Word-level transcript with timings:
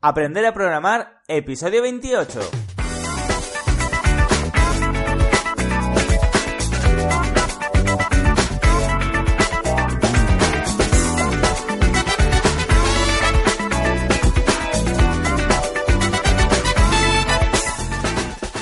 Aprender 0.00 0.46
a 0.46 0.54
programar, 0.54 1.22
episodio 1.26 1.82
28. 1.82 2.38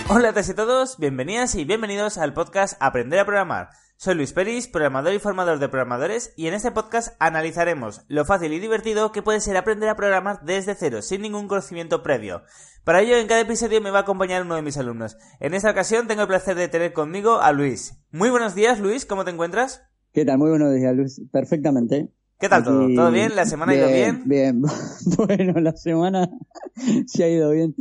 Hola 0.08 0.28
a 0.30 0.54
todos 0.54 0.96
y 0.96 0.96
bienvenidas 0.96 1.54
y 1.54 1.66
bienvenidos 1.66 2.16
al 2.16 2.32
podcast 2.32 2.78
Aprender 2.80 3.18
a 3.18 3.26
Programar. 3.26 3.85
Soy 3.98 4.14
Luis 4.14 4.34
Peris, 4.34 4.68
programador 4.68 5.14
y 5.14 5.18
formador 5.18 5.58
de 5.58 5.70
programadores, 5.70 6.34
y 6.36 6.48
en 6.48 6.54
este 6.54 6.70
podcast 6.70 7.16
analizaremos 7.18 8.04
lo 8.08 8.26
fácil 8.26 8.52
y 8.52 8.58
divertido 8.58 9.10
que 9.10 9.22
puede 9.22 9.40
ser 9.40 9.56
aprender 9.56 9.88
a 9.88 9.96
programar 9.96 10.44
desde 10.44 10.74
cero, 10.74 11.00
sin 11.00 11.22
ningún 11.22 11.48
conocimiento 11.48 12.02
previo. 12.02 12.42
Para 12.84 13.00
ello, 13.00 13.16
en 13.16 13.26
cada 13.26 13.40
episodio 13.40 13.80
me 13.80 13.90
va 13.90 14.00
a 14.00 14.02
acompañar 14.02 14.42
uno 14.42 14.54
de 14.54 14.60
mis 14.60 14.76
alumnos. 14.76 15.16
En 15.40 15.54
esta 15.54 15.70
ocasión 15.70 16.08
tengo 16.08 16.20
el 16.20 16.28
placer 16.28 16.56
de 16.56 16.68
tener 16.68 16.92
conmigo 16.92 17.40
a 17.40 17.52
Luis. 17.52 17.94
Muy 18.12 18.28
buenos 18.28 18.54
días, 18.54 18.80
Luis, 18.80 19.06
¿cómo 19.06 19.24
te 19.24 19.30
encuentras? 19.30 19.82
¿Qué 20.12 20.26
tal? 20.26 20.36
Muy 20.36 20.50
buenos 20.50 20.74
días, 20.74 20.94
Luis. 20.94 21.22
Perfectamente. 21.32 22.10
¿Qué 22.38 22.50
tal 22.50 22.64
todo? 22.64 22.86
¿Todo 22.94 23.10
bien? 23.10 23.34
¿La 23.34 23.46
semana 23.46 23.72
ha 23.72 23.76
ido 23.76 23.88
bien? 23.88 24.24
Bien, 24.26 24.60
bueno, 25.16 25.58
la 25.58 25.72
semana 25.72 26.28
sí 27.06 27.22
ha 27.22 27.30
ido 27.30 27.50
bien. 27.50 27.74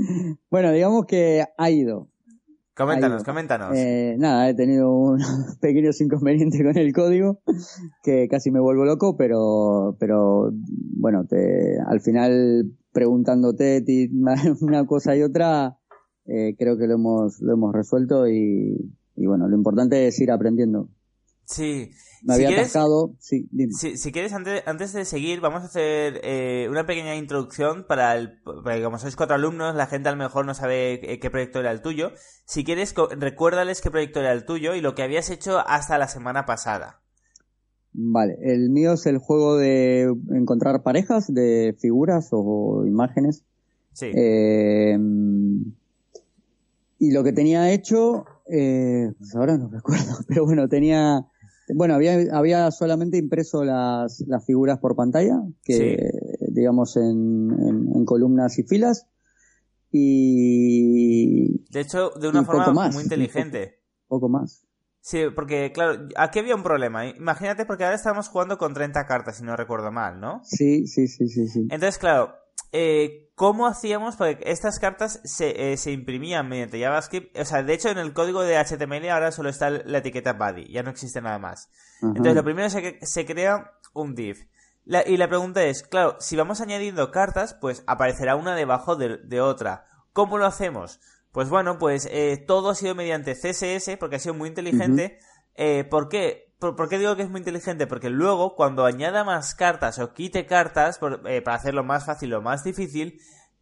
Bueno, 0.50 0.72
digamos 0.72 1.08
que 1.08 1.44
ha 1.58 1.70
ido. 1.70 2.08
Coméntanos, 2.76 3.24
coméntanos. 3.24 3.72
Eh, 3.74 4.16
nada, 4.18 4.50
he 4.50 4.54
tenido 4.54 4.92
un 4.92 5.18
pequeños 5.62 6.02
inconveniente 6.02 6.62
con 6.64 6.78
el 6.78 6.94
código 6.94 7.40
que 8.04 8.28
casi 8.28 8.52
me 8.52 8.60
vuelvo 8.60 8.84
loco, 8.84 9.16
pero, 9.16 9.96
pero 10.00 10.52
bueno, 10.98 11.26
te, 11.26 11.80
al 11.80 12.02
final 12.02 12.74
preguntándote 12.92 13.84
una 14.62 14.86
cosa 14.86 15.16
y 15.16 15.24
otra, 15.24 15.78
eh, 16.26 16.56
creo 16.58 16.78
que 16.78 16.88
lo 16.88 16.96
hemos, 16.96 17.40
lo 17.42 17.54
hemos 17.54 17.74
resuelto 17.74 18.28
y, 18.28 18.94
y 19.16 19.26
bueno, 19.26 19.48
lo 19.48 19.56
importante 19.56 20.08
es 20.08 20.20
ir 20.20 20.32
aprendiendo. 20.32 20.90
Sí. 21.46 21.92
Me 22.26 22.34
si 22.34 22.40
había 22.40 22.48
quieres, 22.48 22.76
atascado, 22.76 23.14
sí, 23.20 23.48
dime. 23.52 23.72
Si, 23.72 23.98
si 23.98 24.12
quieres, 24.12 24.34
antes, 24.34 24.64
antes 24.66 24.94
de 24.94 25.06
seguir, 25.06 25.42
vamos 25.42 25.62
a 25.62 25.66
hacer 25.66 26.22
eh, 26.24 26.68
una 26.72 26.88
pequeña 26.88 27.16
introducción 27.16 27.86
para 27.88 28.18
el. 28.18 28.42
Porque 28.44 28.82
como 28.82 28.98
sois 28.98 29.16
cuatro 29.16 29.36
alumnos, 29.36 29.76
la 29.76 29.86
gente 29.86 30.10
a 30.10 30.12
lo 30.12 30.18
mejor 30.18 30.44
no 30.44 30.56
sabe 30.56 30.94
eh, 31.14 31.20
qué 31.20 31.30
proyecto 31.30 31.60
era 31.60 31.72
el 31.72 31.84
tuyo. 31.84 32.14
Si 32.46 32.64
quieres, 32.64 32.96
recuérdales 33.20 33.80
qué 33.80 33.92
proyecto 33.92 34.22
era 34.22 34.32
el 34.32 34.44
tuyo 34.44 34.74
y 34.74 34.82
lo 34.82 34.96
que 34.96 35.04
habías 35.04 35.30
hecho 35.30 35.60
hasta 35.60 36.00
la 36.00 36.08
semana 36.08 36.48
pasada. 36.48 37.02
Vale, 37.94 38.40
el 38.42 38.72
mío 38.72 38.94
es 38.94 39.06
el 39.06 39.20
juego 39.20 39.56
de 39.56 40.12
encontrar 40.32 40.82
parejas 40.82 41.32
de 41.32 41.76
figuras 41.80 42.30
o 42.32 42.86
imágenes. 42.88 43.44
Sí. 43.94 44.12
Eh, 44.16 44.98
y 46.98 47.12
lo 47.12 47.24
que 47.24 47.34
tenía 47.34 47.72
hecho, 47.72 48.26
eh, 48.50 49.12
pues 49.18 49.36
ahora 49.36 49.58
no 49.58 49.70
recuerdo, 49.70 50.18
pero 50.28 50.46
bueno, 50.46 50.68
tenía, 50.68 51.26
bueno, 51.74 51.96
había, 51.96 52.36
había 52.38 52.70
solamente 52.72 53.18
impreso 53.18 53.64
las, 53.64 54.24
las 54.28 54.46
figuras 54.46 54.80
por 54.80 54.96
pantalla, 54.96 55.42
que 55.64 56.12
digamos 56.50 56.96
en, 56.98 57.50
en, 57.60 57.96
en 57.96 58.06
columnas 58.06 58.58
y 58.60 58.64
filas, 58.64 59.08
y 59.92 61.64
de 61.72 61.80
hecho, 61.82 62.12
de 62.20 62.28
una 62.28 62.44
poco 62.44 62.58
forma 62.58 62.74
más, 62.74 62.94
muy 62.94 63.04
inteligente. 63.04 63.80
poco 64.08 64.30
más. 64.30 64.66
Sí, 65.00 65.20
porque 65.36 65.72
claro, 65.72 66.08
aquí 66.18 66.40
había 66.40 66.56
un 66.56 66.64
problema. 66.64 67.08
Imagínate 67.08 67.66
porque 67.66 67.84
ahora 67.84 67.96
estamos 67.96 68.28
jugando 68.28 68.58
con 68.58 68.74
30 68.74 69.06
cartas, 69.06 69.38
si 69.38 69.44
no 69.44 69.56
recuerdo 69.56 69.92
mal, 69.92 70.20
¿no? 70.20 70.42
Sí, 70.44 70.88
sí, 70.88 71.08
sí, 71.08 71.28
sí, 71.28 71.48
sí. 71.48 71.60
Entonces, 71.70 71.98
claro, 72.00 72.34
eh, 72.78 73.30
¿cómo 73.36 73.68
hacíamos? 73.68 74.16
Porque 74.16 74.40
estas 74.46 74.80
cartas 74.80 75.22
se, 75.24 75.72
eh, 75.74 75.78
se 75.78 75.92
imprimían 75.92 76.48
mediante 76.50 76.80
JavaScript. 76.80 77.38
O 77.40 77.46
sea, 77.46 77.64
de 77.64 77.74
hecho, 77.74 77.90
en 77.90 77.98
el 77.98 78.14
código 78.14 78.42
de 78.44 78.58
HTML 78.58 79.10
ahora 79.10 79.32
solo 79.32 79.50
está 79.50 79.70
la 79.70 79.98
etiqueta 80.00 80.34
body, 80.34 80.72
ya 80.72 80.84
no 80.84 80.90
existe 80.90 81.22
nada 81.22 81.40
más. 81.40 81.70
Entonces, 82.02 82.36
lo 82.36 82.44
primero 82.44 82.68
es 82.68 82.76
que 82.76 83.00
se 83.02 83.26
crea 83.26 83.72
un 83.94 84.14
div. 84.16 84.48
La- 84.86 85.08
y 85.08 85.18
la 85.18 85.28
pregunta 85.28 85.64
es, 85.64 85.84
claro, 85.84 86.18
si 86.20 86.36
vamos 86.36 86.62
añadiendo 86.62 87.10
cartas, 87.12 87.56
pues 87.60 87.84
aparecerá 87.88 88.36
una 88.36 88.56
debajo 88.56 88.96
de, 88.96 89.18
de 89.18 89.42
otra. 89.42 89.88
¿Cómo 90.14 90.38
lo 90.38 90.46
hacemos? 90.46 91.00
Pues 91.32 91.50
bueno, 91.50 91.78
pues 91.80 92.08
eh, 92.12 92.38
todo 92.48 92.70
ha 92.70 92.76
sido 92.76 92.96
mediante 92.96 93.34
CSS, 93.36 93.98
porque 94.00 94.18
ha 94.18 94.20
sido 94.20 94.36
muy 94.36 94.48
inteligente. 94.50 95.20
Eh, 95.56 95.84
¿Por 95.90 96.10
qué? 96.10 96.54
¿Por, 96.60 96.90
qué 96.90 96.98
digo 96.98 97.16
que 97.16 97.24
es 97.24 97.30
muy 97.30 97.40
inteligente? 97.40 97.86
Porque 97.88 98.10
luego, 98.10 98.56
cuando 98.56 98.86
añada 98.86 99.24
más 99.24 99.56
cartas 99.56 100.00
o 100.00 100.14
quite 100.14 100.46
cartas, 100.46 101.00
eh, 101.28 101.42
para 101.42 101.58
hacerlo 101.58 101.84
más 101.84 102.06
fácil 102.06 102.34
o 102.34 102.42
más 102.42 102.64
difícil, 102.64 103.20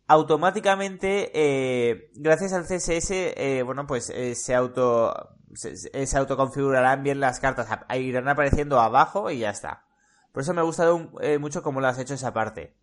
automáticamente, 0.08 1.32
eh, 1.34 2.12
gracias 2.16 2.54
al 2.54 2.66
CSS, 2.66 3.34
eh, 3.36 3.64
bueno, 3.64 3.86
pues 3.88 4.10
eh, 4.10 4.36
se 4.36 4.54
auto 4.56 5.14
se, 5.54 5.76
se- 5.76 6.06
se 6.08 6.18
autoconfigurarán 6.18 7.04
bien 7.04 7.20
las 7.20 7.40
cartas, 7.40 7.68
a- 7.88 7.98
irán 7.98 8.28
apareciendo 8.28 8.80
abajo 8.80 9.30
y 9.32 9.40
ya 9.40 9.50
está. 9.50 9.86
Por 10.32 10.42
eso 10.44 10.54
me 10.54 10.62
ha 10.62 10.64
gustado 10.64 11.12
eh, 11.22 11.38
mucho 11.38 11.62
cómo 11.62 11.80
lo 11.82 11.88
has 11.88 12.00
hecho 12.00 12.14
esa 12.16 12.34
parte. 12.34 12.74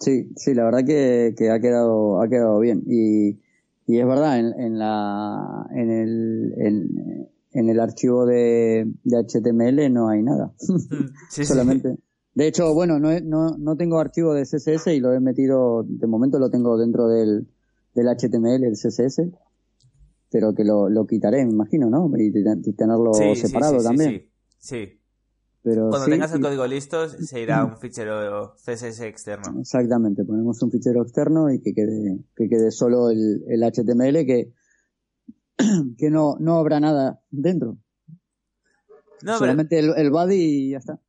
Sí, 0.00 0.30
sí, 0.36 0.54
la 0.54 0.64
verdad 0.64 0.84
que, 0.86 1.34
que 1.36 1.50
ha 1.50 1.58
quedado, 1.58 2.20
ha 2.20 2.28
quedado 2.28 2.58
bien. 2.60 2.82
Y, 2.86 3.40
y 3.86 3.98
es 3.98 4.06
verdad, 4.06 4.38
en, 4.38 4.52
en 4.60 4.78
la, 4.78 5.66
en 5.74 5.90
el, 5.90 6.54
en, 6.58 7.28
en 7.58 7.68
el 7.68 7.80
archivo 7.80 8.24
de, 8.26 8.86
de 9.04 9.16
HTML 9.18 9.90
no 9.92 10.08
hay 10.08 10.22
nada. 10.22 10.52
Sí, 11.30 11.44
sí. 11.44 11.44
Solamente. 11.44 11.96
De 12.34 12.46
hecho, 12.46 12.72
bueno, 12.72 12.98
no, 13.00 13.18
no, 13.20 13.56
no 13.58 13.76
tengo 13.76 13.98
archivo 13.98 14.32
de 14.32 14.44
CSS 14.44 14.94
y 14.94 15.00
lo 15.00 15.12
he 15.12 15.20
metido, 15.20 15.84
de 15.86 16.06
momento 16.06 16.38
lo 16.38 16.50
tengo 16.50 16.78
dentro 16.78 17.08
del, 17.08 17.48
del 17.94 18.06
HTML, 18.08 18.64
el 18.66 18.74
CSS, 18.76 19.22
pero 20.30 20.54
que 20.54 20.64
lo, 20.64 20.88
lo 20.88 21.06
quitaré, 21.06 21.44
me 21.44 21.52
imagino, 21.52 21.90
¿no? 21.90 22.10
Y, 22.16 22.30
te- 22.32 22.40
y 22.64 22.72
tenerlo 22.74 23.12
Sí, 23.14 23.34
sí, 23.34 23.42
separado 23.42 23.74
sí, 23.74 23.80
sí, 23.80 23.84
también. 23.88 24.10
Sí, 24.10 24.30
sí. 24.58 25.00
Pero 25.62 25.90
Cuando 25.90 26.04
sí, 26.04 26.10
tengas 26.12 26.32
el 26.32 26.38
y- 26.38 26.42
código 26.42 26.66
listo, 26.66 27.08
se 27.08 27.40
irá 27.42 27.60
a 27.60 27.64
un 27.64 27.76
fichero 27.80 28.54
CSS 28.56 29.00
externo. 29.06 29.58
Exactamente, 29.60 30.24
ponemos 30.24 30.62
un 30.62 30.70
fichero 30.70 31.02
externo 31.02 31.50
y 31.50 31.60
que 31.60 31.74
quede, 31.74 32.20
que 32.36 32.48
quede 32.48 32.70
solo 32.70 33.10
el, 33.10 33.42
el 33.48 33.62
HTML 33.64 34.24
que, 34.26 34.52
que 35.98 36.10
no, 36.10 36.36
no 36.40 36.58
habrá 36.58 36.80
nada 36.80 37.20
dentro. 37.30 37.76
No, 39.20 39.32
pero, 39.32 39.38
Solamente 39.38 39.78
el, 39.78 39.92
el 39.96 40.10
body 40.10 40.34
y 40.36 40.70
ya 40.70 40.78
está. 40.78 41.00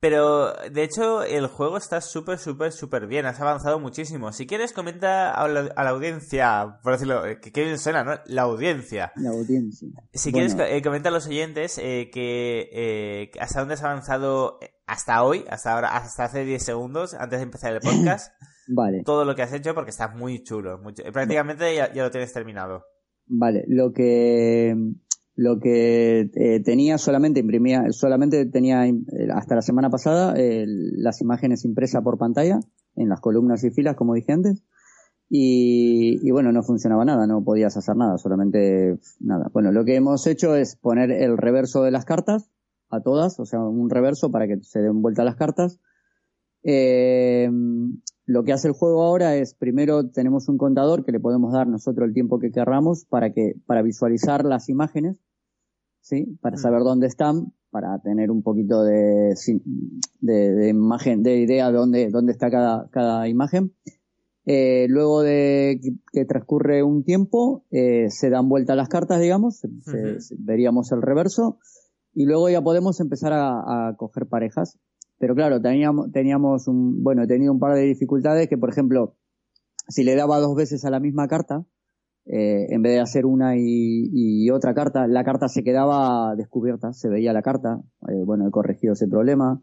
pero 0.00 0.52
de 0.54 0.82
hecho 0.82 1.22
el 1.22 1.46
juego 1.46 1.76
está 1.76 2.00
súper, 2.00 2.38
súper, 2.38 2.72
súper 2.72 3.06
bien. 3.06 3.26
Has 3.26 3.40
avanzado 3.40 3.78
muchísimo. 3.78 4.32
Si 4.32 4.46
quieres, 4.46 4.72
comenta 4.72 5.30
a 5.32 5.46
la, 5.48 5.60
a 5.76 5.84
la 5.84 5.90
audiencia, 5.90 6.80
por 6.82 6.92
decirlo, 6.94 7.24
eh, 7.26 7.38
que 7.40 7.52
qué 7.52 7.62
bien 7.64 7.78
suena, 7.78 8.02
¿no? 8.02 8.14
La 8.26 8.42
audiencia. 8.42 9.12
La 9.16 9.30
audiencia. 9.30 9.88
Si 10.12 10.32
Bueno, 10.32 10.48
quieres, 10.48 10.72
eh, 10.72 10.82
comenta 10.82 11.10
a 11.10 11.12
los 11.12 11.26
oyentes 11.26 11.78
eh, 11.78 12.10
que 12.12 12.68
eh, 12.72 13.30
hasta 13.38 13.60
dónde 13.60 13.74
has 13.74 13.84
avanzado 13.84 14.58
hasta 14.86 15.22
hoy, 15.22 15.44
hasta 15.48 15.72
ahora, 15.74 15.96
hasta 15.96 16.24
hace 16.24 16.44
10 16.44 16.62
segundos, 16.64 17.14
antes 17.14 17.38
de 17.38 17.44
empezar 17.44 17.72
el 17.72 17.80
podcast, 17.80 18.32
Vale, 18.68 19.02
todo 19.04 19.24
lo 19.24 19.34
que 19.34 19.42
has 19.42 19.52
hecho, 19.52 19.74
porque 19.74 19.90
está 19.90 20.08
muy 20.08 20.42
chulo. 20.42 20.78
muy 20.78 20.94
prácticamente 20.94 21.74
ya, 21.76 21.92
ya 21.92 22.02
lo 22.04 22.10
tienes 22.10 22.32
terminado. 22.32 22.84
Vale. 23.26 23.64
Lo 23.68 23.92
que, 23.92 24.76
lo 25.34 25.60
que 25.60 26.30
eh, 26.34 26.60
tenía 26.64 26.98
solamente 26.98 27.40
imprimía, 27.40 27.90
solamente 27.90 28.46
tenía 28.46 28.86
eh, 28.86 28.94
hasta 29.34 29.54
la 29.54 29.62
semana 29.62 29.90
pasada 29.90 30.34
eh, 30.36 30.64
las 30.66 31.20
imágenes 31.20 31.64
impresas 31.64 32.02
por 32.02 32.18
pantalla 32.18 32.60
en 32.96 33.08
las 33.08 33.20
columnas 33.20 33.64
y 33.64 33.70
filas, 33.70 33.96
como 33.96 34.14
dije 34.14 34.32
antes. 34.32 34.62
Y, 35.28 36.20
y 36.22 36.30
bueno, 36.30 36.52
no 36.52 36.62
funcionaba 36.62 37.06
nada, 37.06 37.26
no 37.26 37.42
podías 37.42 37.74
hacer 37.76 37.96
nada, 37.96 38.18
solamente 38.18 38.98
nada. 39.18 39.48
Bueno, 39.52 39.72
lo 39.72 39.84
que 39.84 39.94
hemos 39.94 40.26
hecho 40.26 40.54
es 40.56 40.76
poner 40.76 41.10
el 41.10 41.38
reverso 41.38 41.82
de 41.82 41.90
las 41.90 42.04
cartas 42.04 42.50
a 42.90 43.00
todas, 43.00 43.40
o 43.40 43.46
sea, 43.46 43.60
un 43.60 43.88
reverso 43.88 44.30
para 44.30 44.46
que 44.46 44.58
se 44.62 44.80
den 44.80 45.00
vuelta 45.00 45.24
las 45.24 45.36
cartas. 45.36 45.80
Eh, 46.64 47.48
lo 48.32 48.44
que 48.44 48.52
hace 48.52 48.68
el 48.68 48.74
juego 48.74 49.02
ahora 49.02 49.36
es, 49.36 49.54
primero 49.54 50.08
tenemos 50.08 50.48
un 50.48 50.56
contador 50.56 51.04
que 51.04 51.12
le 51.12 51.20
podemos 51.20 51.52
dar 51.52 51.68
nosotros 51.68 52.08
el 52.08 52.14
tiempo 52.14 52.38
que 52.38 52.50
querramos 52.50 53.04
para 53.04 53.32
que, 53.32 53.54
para 53.66 53.82
visualizar 53.82 54.44
las 54.44 54.70
imágenes, 54.70 55.16
¿sí? 56.00 56.38
Para 56.40 56.56
Mm. 56.56 56.58
saber 56.58 56.80
dónde 56.82 57.06
están, 57.08 57.52
para 57.70 57.98
tener 58.00 58.30
un 58.30 58.42
poquito 58.42 58.84
de, 58.84 59.34
de, 60.20 60.68
imagen, 60.68 61.22
de 61.22 61.40
idea 61.40 61.70
de 61.70 61.76
dónde, 61.76 62.10
dónde 62.10 62.32
está 62.32 62.50
cada, 62.50 62.88
cada 62.90 63.28
imagen. 63.28 63.74
Eh, 64.46 64.86
luego 64.88 65.22
de 65.22 65.78
que, 66.12 66.24
transcurre 66.24 66.82
un 66.82 67.04
tiempo, 67.04 67.64
eh, 67.70 68.06
se 68.08 68.30
dan 68.30 68.48
vuelta 68.48 68.74
las 68.74 68.88
cartas, 68.88 69.20
digamos, 69.20 69.60
veríamos 70.38 70.90
el 70.90 71.02
reverso, 71.02 71.58
y 72.14 72.24
luego 72.24 72.48
ya 72.48 72.62
podemos 72.62 72.98
empezar 73.00 73.32
a, 73.34 73.88
a, 73.88 73.96
coger 73.96 74.26
parejas. 74.26 74.78
Pero 75.22 75.36
claro, 75.36 75.60
teníamos, 75.60 76.10
teníamos 76.10 76.66
un, 76.66 77.04
bueno, 77.04 77.22
he 77.22 77.28
tenido 77.28 77.52
un 77.52 77.60
par 77.60 77.76
de 77.76 77.82
dificultades 77.82 78.48
que, 78.48 78.58
por 78.58 78.70
ejemplo, 78.70 79.14
si 79.86 80.02
le 80.02 80.16
daba 80.16 80.40
dos 80.40 80.56
veces 80.56 80.84
a 80.84 80.90
la 80.90 80.98
misma 80.98 81.28
carta, 81.28 81.64
eh, 82.26 82.66
en 82.70 82.82
vez 82.82 82.94
de 82.94 82.98
hacer 82.98 83.24
una 83.24 83.54
y, 83.56 84.50
otra 84.50 84.74
carta, 84.74 85.06
la 85.06 85.22
carta 85.22 85.46
se 85.46 85.62
quedaba 85.62 86.34
descubierta, 86.34 86.92
se 86.92 87.08
veía 87.08 87.32
la 87.32 87.42
carta. 87.42 87.80
Eh, 88.08 88.24
bueno, 88.26 88.48
he 88.48 88.50
corregido 88.50 88.94
ese 88.94 89.06
problema. 89.06 89.62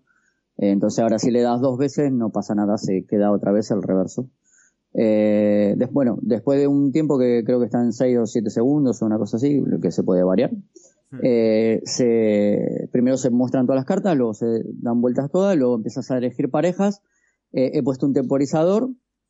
Eh, 0.56 0.70
entonces 0.72 1.00
ahora 1.00 1.20
si 1.20 1.30
le 1.30 1.42
das 1.42 1.60
dos 1.60 1.78
veces 1.78 2.10
no 2.10 2.30
pasa 2.30 2.56
nada, 2.56 2.78
se 2.78 3.06
queda 3.06 3.30
otra 3.30 3.52
vez 3.52 3.70
el 3.70 3.84
reverso. 3.84 4.30
bueno, 5.92 6.20
después 6.22 6.58
de 6.58 6.68
un 6.68 6.94
tiempo 6.94 7.20
que 7.20 7.44
creo 7.46 7.60
que 7.60 7.66
está 7.66 7.82
en 7.84 7.92
6 7.92 8.18
o 8.18 8.26
7 8.26 8.50
segundos 8.50 9.02
o 9.02 9.06
una 9.06 9.18
cosa 9.18 9.36
así, 9.36 9.62
que 9.82 9.92
se 9.92 10.04
puede 10.04 10.24
variar, 10.24 10.52
hmm. 11.12 11.20
se, 11.84 12.90
primero 12.92 13.18
se 13.18 13.30
muestran 13.30 13.66
todas 13.66 13.80
las 13.80 13.86
cartas, 13.86 14.16
luego 14.16 14.34
se 14.34 14.46
dan 14.82 15.02
vueltas 15.02 15.32
todas, 15.32 15.58
luego 15.58 15.76
empiezas 15.76 16.10
a 16.12 16.18
elegir 16.18 16.50
parejas. 16.50 17.02
he 17.52 17.82
puesto 17.84 18.06
un 18.06 18.14
temporizador 18.14 18.90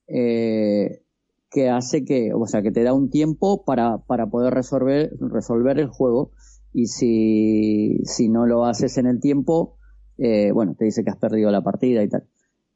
eh, 0.09 1.03
que 1.51 1.69
hace 1.69 2.05
que, 2.05 2.31
o 2.33 2.45
sea, 2.45 2.61
que 2.61 2.71
te 2.71 2.83
da 2.83 2.93
un 2.93 3.09
tiempo 3.09 3.63
para, 3.63 3.99
para 3.99 4.27
poder 4.27 4.53
resolver, 4.53 5.11
resolver 5.19 5.79
el 5.79 5.87
juego. 5.87 6.31
Y 6.73 6.87
si, 6.87 8.01
si 8.03 8.29
no 8.29 8.45
lo 8.45 8.65
haces 8.65 8.97
en 8.97 9.07
el 9.07 9.19
tiempo, 9.19 9.77
eh, 10.17 10.51
bueno, 10.51 10.75
te 10.77 10.85
dice 10.85 11.03
que 11.03 11.09
has 11.09 11.17
perdido 11.17 11.49
la 11.49 11.63
partida 11.63 12.03
y 12.03 12.09
tal. 12.09 12.25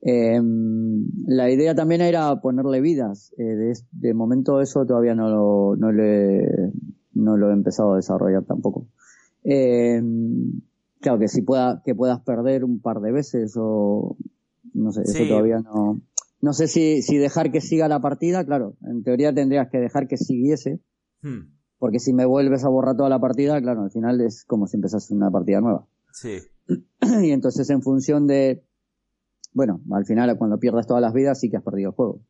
Eh, 0.02 0.42
la 1.28 1.50
idea 1.52 1.76
también 1.76 2.02
era 2.02 2.42
ponerle 2.42 2.82
vidas. 2.82 3.32
Eh, 3.38 3.44
de, 3.44 3.74
de, 3.92 4.14
momento 4.14 4.60
eso 4.60 4.86
todavía 4.86 5.14
no 5.14 5.30
lo, 5.30 5.76
no, 5.76 5.92
le, 5.92 6.48
no 7.14 7.38
lo 7.38 7.50
he 7.50 7.54
empezado 7.54 7.94
a 7.94 7.98
desarrollar 7.98 8.44
tampoco. 8.44 8.88
Eh, 9.44 10.02
claro, 11.00 11.20
que 11.20 11.28
si 11.28 11.42
pueda, 11.42 11.82
que 11.86 11.96
puedas 11.96 12.22
perder 12.22 12.64
un 12.64 12.80
par 12.80 13.02
de 13.02 13.12
veces 13.12 13.54
o 13.58 14.16
no 14.74 14.92
sé, 14.92 15.04
eso 15.04 15.28
todavía 15.28 15.60
no. 15.60 16.02
No 16.42 16.54
sé 16.54 16.68
si, 16.68 17.02
si 17.02 17.18
dejar 17.18 17.52
que 17.52 17.62
siga 17.62 17.88
la 17.88 18.02
partida, 18.02 18.44
claro, 18.46 18.76
en 18.82 19.04
teoría 19.04 19.34
tendrías 19.34 19.70
que 19.70 19.80
dejar 19.80 20.08
que 20.08 20.18
siguiese, 20.18 20.82
hmm. 21.22 21.40
porque 21.80 22.00
si 22.00 22.14
me 22.14 22.26
vuelves 22.26 22.66
a 22.66 22.70
borrar 22.70 22.98
toda 22.98 23.10
la 23.10 23.20
partida, 23.20 23.62
claro, 23.62 23.84
al 23.84 23.92
final 23.92 24.20
es 24.20 24.44
como 24.44 24.68
si 24.68 24.78
empezase 24.78 25.14
una 25.14 25.32
partida 25.32 25.62
nueva. 25.62 25.88
Sí. 26.14 26.38
Y 27.22 27.32
entonces 27.32 27.70
en 27.72 27.82
función 27.82 28.28
de, 28.28 28.64
bueno, 29.52 29.82
al 29.92 30.06
final 30.06 30.38
cuando 30.38 30.60
pierdas 30.60 30.88
todas 30.88 31.02
las 31.02 31.14
vidas 31.14 31.40
sí 31.40 31.50
que 31.50 31.58
has 31.58 31.64
perdido 31.64 31.90
el 31.90 31.96
juego. 31.96 32.22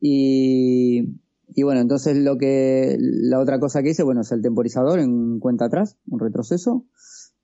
Y, 0.00 1.18
y 1.54 1.62
bueno, 1.62 1.80
entonces 1.80 2.16
lo 2.16 2.38
que, 2.38 2.96
la 2.98 3.40
otra 3.40 3.60
cosa 3.60 3.82
que 3.82 3.90
hice, 3.90 4.02
bueno, 4.02 4.22
es 4.22 4.32
el 4.32 4.42
temporizador 4.42 4.98
en 4.98 5.38
cuenta 5.38 5.66
atrás, 5.66 5.98
un 6.06 6.20
retroceso, 6.20 6.86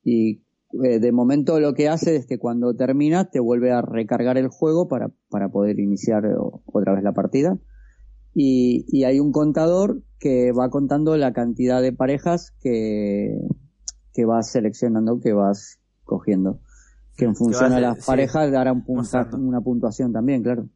y 0.02 0.42
eh, 0.84 0.98
de 1.00 1.12
momento 1.12 1.60
lo 1.60 1.74
que 1.74 1.88
hace 1.88 2.16
es 2.16 2.26
que 2.26 2.38
cuando 2.38 2.74
termina 2.74 3.30
te 3.30 3.40
vuelve 3.40 3.72
a 3.72 3.82
recargar 3.82 4.36
el 4.36 4.48
juego 4.48 4.86
para, 4.88 5.10
para 5.30 5.48
poder 5.48 5.80
iniciar 5.80 6.24
otra 6.66 6.94
vez 6.94 7.02
la 7.02 7.12
partida. 7.12 7.58
Y, 8.34 8.84
y, 8.88 9.04
hay 9.04 9.18
un 9.18 9.32
contador 9.32 10.02
que 10.20 10.52
va 10.52 10.68
contando 10.70 11.16
la 11.16 11.32
cantidad 11.32 11.82
de 11.82 11.92
parejas 11.92 12.52
que, 12.60 13.40
que 14.12 14.24
vas 14.24 14.50
seleccionando, 14.50 15.18
que 15.20 15.32
vas 15.32 15.80
cogiendo. 16.04 16.60
Que 17.16 17.24
en 17.24 17.34
función 17.34 17.74
de 17.74 17.80
las 17.80 18.04
parejas 18.04 18.52
dará 18.52 18.72
un 18.72 18.84
una 19.32 19.60
puntuación 19.60 20.12
también, 20.12 20.42
claro. 20.42 20.68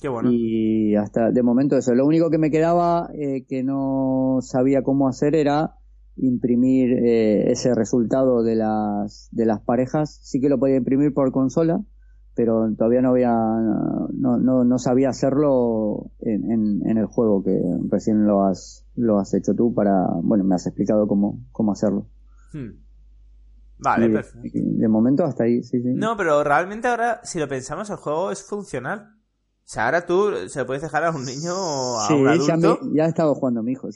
Qué 0.00 0.08
bueno. 0.08 0.30
Y 0.32 0.94
hasta 0.96 1.30
de 1.30 1.42
momento 1.42 1.76
eso. 1.76 1.94
Lo 1.94 2.06
único 2.06 2.30
que 2.30 2.38
me 2.38 2.50
quedaba 2.50 3.10
eh, 3.14 3.44
que 3.46 3.62
no 3.62 4.38
sabía 4.40 4.82
cómo 4.82 5.08
hacer 5.08 5.34
era 5.34 5.74
imprimir 6.16 6.92
eh, 6.92 7.50
ese 7.50 7.74
resultado 7.74 8.42
de 8.42 8.56
las, 8.56 9.28
de 9.32 9.46
las 9.46 9.60
parejas. 9.60 10.20
Sí 10.22 10.40
que 10.40 10.48
lo 10.48 10.58
podía 10.58 10.76
imprimir 10.76 11.12
por 11.14 11.32
consola, 11.32 11.80
pero 12.34 12.72
todavía 12.76 13.02
no 13.02 13.10
había, 13.10 13.32
no, 13.32 14.36
no, 14.38 14.64
no 14.64 14.78
sabía 14.78 15.08
hacerlo 15.08 16.10
en, 16.20 16.82
en, 16.86 16.98
el 16.98 17.06
juego 17.06 17.42
que 17.42 17.60
recién 17.88 18.26
lo 18.26 18.44
has, 18.44 18.86
lo 18.94 19.18
has 19.18 19.34
hecho 19.34 19.54
tú 19.54 19.74
para, 19.74 20.06
bueno, 20.22 20.44
me 20.44 20.54
has 20.54 20.66
explicado 20.66 21.06
cómo, 21.06 21.40
cómo 21.52 21.72
hacerlo. 21.72 22.06
Hmm. 22.52 22.84
Vale, 23.80 24.08
perfecto. 24.10 24.58
De 24.62 24.88
momento 24.88 25.24
hasta 25.24 25.44
ahí, 25.44 25.62
sí, 25.62 25.80
sí. 25.80 25.88
No, 25.94 26.16
pero 26.16 26.42
realmente 26.42 26.88
ahora, 26.88 27.20
si 27.22 27.38
lo 27.38 27.46
pensamos, 27.46 27.90
el 27.90 27.96
juego 27.96 28.32
es 28.32 28.42
funcional. 28.42 29.17
Ahora 29.76 30.06
tú 30.06 30.32
se 30.48 30.60
lo 30.60 30.66
puedes 30.66 30.82
dejar 30.82 31.04
a 31.04 31.10
un 31.10 31.24
niño 31.24 31.54
o 31.54 31.98
a 31.98 32.14
un 32.14 32.28
adulto. 32.28 32.80
Ya, 32.82 32.88
ya 32.94 33.04
he 33.04 33.08
estado 33.08 33.34
jugando 33.34 33.60
a 33.60 33.62
mi 33.62 33.72
hijo. 33.72 33.88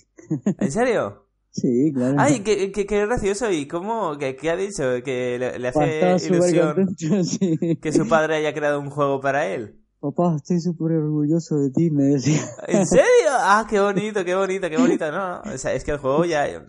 ¿En 0.58 0.70
serio? 0.70 1.26
Sí, 1.50 1.92
claro. 1.94 2.16
Ay, 2.18 2.40
qué, 2.40 2.72
qué, 2.72 2.86
qué 2.86 3.06
gracioso. 3.06 3.50
¿Y 3.50 3.66
cómo? 3.66 4.16
¿Qué, 4.18 4.36
qué 4.36 4.50
ha 4.50 4.56
dicho? 4.56 4.82
Que 5.04 5.38
le, 5.38 5.68
hace 5.68 6.26
ilusión 6.26 6.96
que 7.82 7.92
su 7.92 8.08
padre 8.08 8.36
haya 8.36 8.54
creado 8.54 8.80
un 8.80 8.90
juego 8.90 9.20
para 9.20 9.46
él. 9.46 9.78
Papá, 10.00 10.34
estoy 10.36 10.60
súper 10.60 10.96
orgulloso 10.96 11.58
de 11.58 11.70
ti, 11.70 11.90
me 11.90 12.04
decía. 12.04 12.42
¿En 12.66 12.86
serio? 12.88 13.30
Ah, 13.30 13.66
qué 13.68 13.80
bonito, 13.80 14.24
qué 14.24 14.34
bonito, 14.34 14.68
qué 14.68 14.76
bonito. 14.76 15.12
No, 15.12 15.42
o 15.42 15.58
sea, 15.58 15.74
es 15.74 15.84
que 15.84 15.92
el 15.92 15.98
juego 15.98 16.24
ya... 16.24 16.66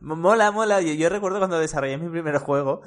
Mola, 0.00 0.50
mola. 0.50 0.80
Yo, 0.80 0.94
yo 0.94 1.08
recuerdo 1.08 1.38
cuando 1.38 1.58
desarrollé 1.58 1.98
mi 1.98 2.08
primer 2.08 2.38
juego, 2.38 2.80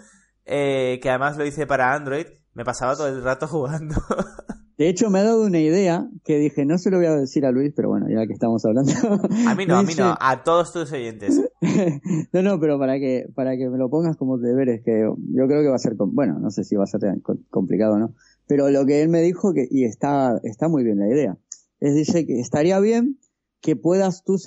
eh, 0.46 1.00
que 1.02 1.10
además 1.10 1.38
lo 1.38 1.46
hice 1.46 1.68
para 1.68 1.94
Android, 1.94 2.26
me 2.54 2.66
pasaba 2.66 2.96
todo 2.96 3.08
el 3.08 3.24
rato 3.24 3.48
jugando. 3.48 3.96
De 4.78 4.90
hecho, 4.90 5.10
me 5.10 5.20
ha 5.20 5.24
dado 5.24 5.46
una 5.46 5.60
idea 5.60 6.10
que 6.24 6.38
dije, 6.38 6.66
no 6.66 6.78
se 6.78 6.90
lo 6.90 6.98
voy 6.98 7.06
a 7.06 7.16
decir 7.16 7.46
a 7.46 7.52
Luis, 7.52 7.74
pero 7.76 7.90
bueno, 7.90 8.08
ya 8.10 8.26
que 8.26 8.34
estamos 8.34 8.66
hablando. 8.66 8.92
A 9.48 9.56
mí 9.56 9.66
no, 9.66 9.78
a 9.78 9.84
mí 9.84 9.94
no, 9.96 10.16
a 10.20 10.44
todos 10.44 10.74
tus 10.74 10.92
oyentes. 10.92 11.42
no, 12.34 12.42
no, 12.42 12.60
pero 12.60 12.80
para 12.80 12.98
que, 13.00 13.28
para 13.36 13.56
que 13.56 13.70
me 13.70 13.78
lo 13.78 13.90
pongas 13.90 14.18
como 14.18 14.38
deberes, 14.38 14.82
que 14.84 15.02
yo 15.02 15.48
creo 15.48 15.62
que 15.62 15.70
va 15.70 15.76
a 15.76 15.80
ser, 15.80 15.94
bueno, 15.98 16.40
no 16.40 16.50
sé 16.50 16.64
si 16.64 16.76
va 16.76 16.84
a 16.84 16.88
ser 16.88 17.02
complicado 17.50 17.96
o 17.96 18.00
no, 18.00 18.16
pero 18.48 18.70
lo 18.70 18.86
que 18.86 19.02
él 19.02 19.10
me 19.10 19.22
dijo, 19.22 19.54
que, 19.54 19.68
y 19.70 19.86
está, 19.86 20.40
está 20.44 20.68
muy 20.68 20.84
bien 20.84 21.00
la 21.00 21.08
idea, 21.08 21.38
es 21.80 21.96
dice 21.96 22.26
que 22.26 22.40
estaría 22.40 22.80
bien 22.80 23.20
que 23.62 23.76
puedas 23.76 24.24
tú, 24.24 24.38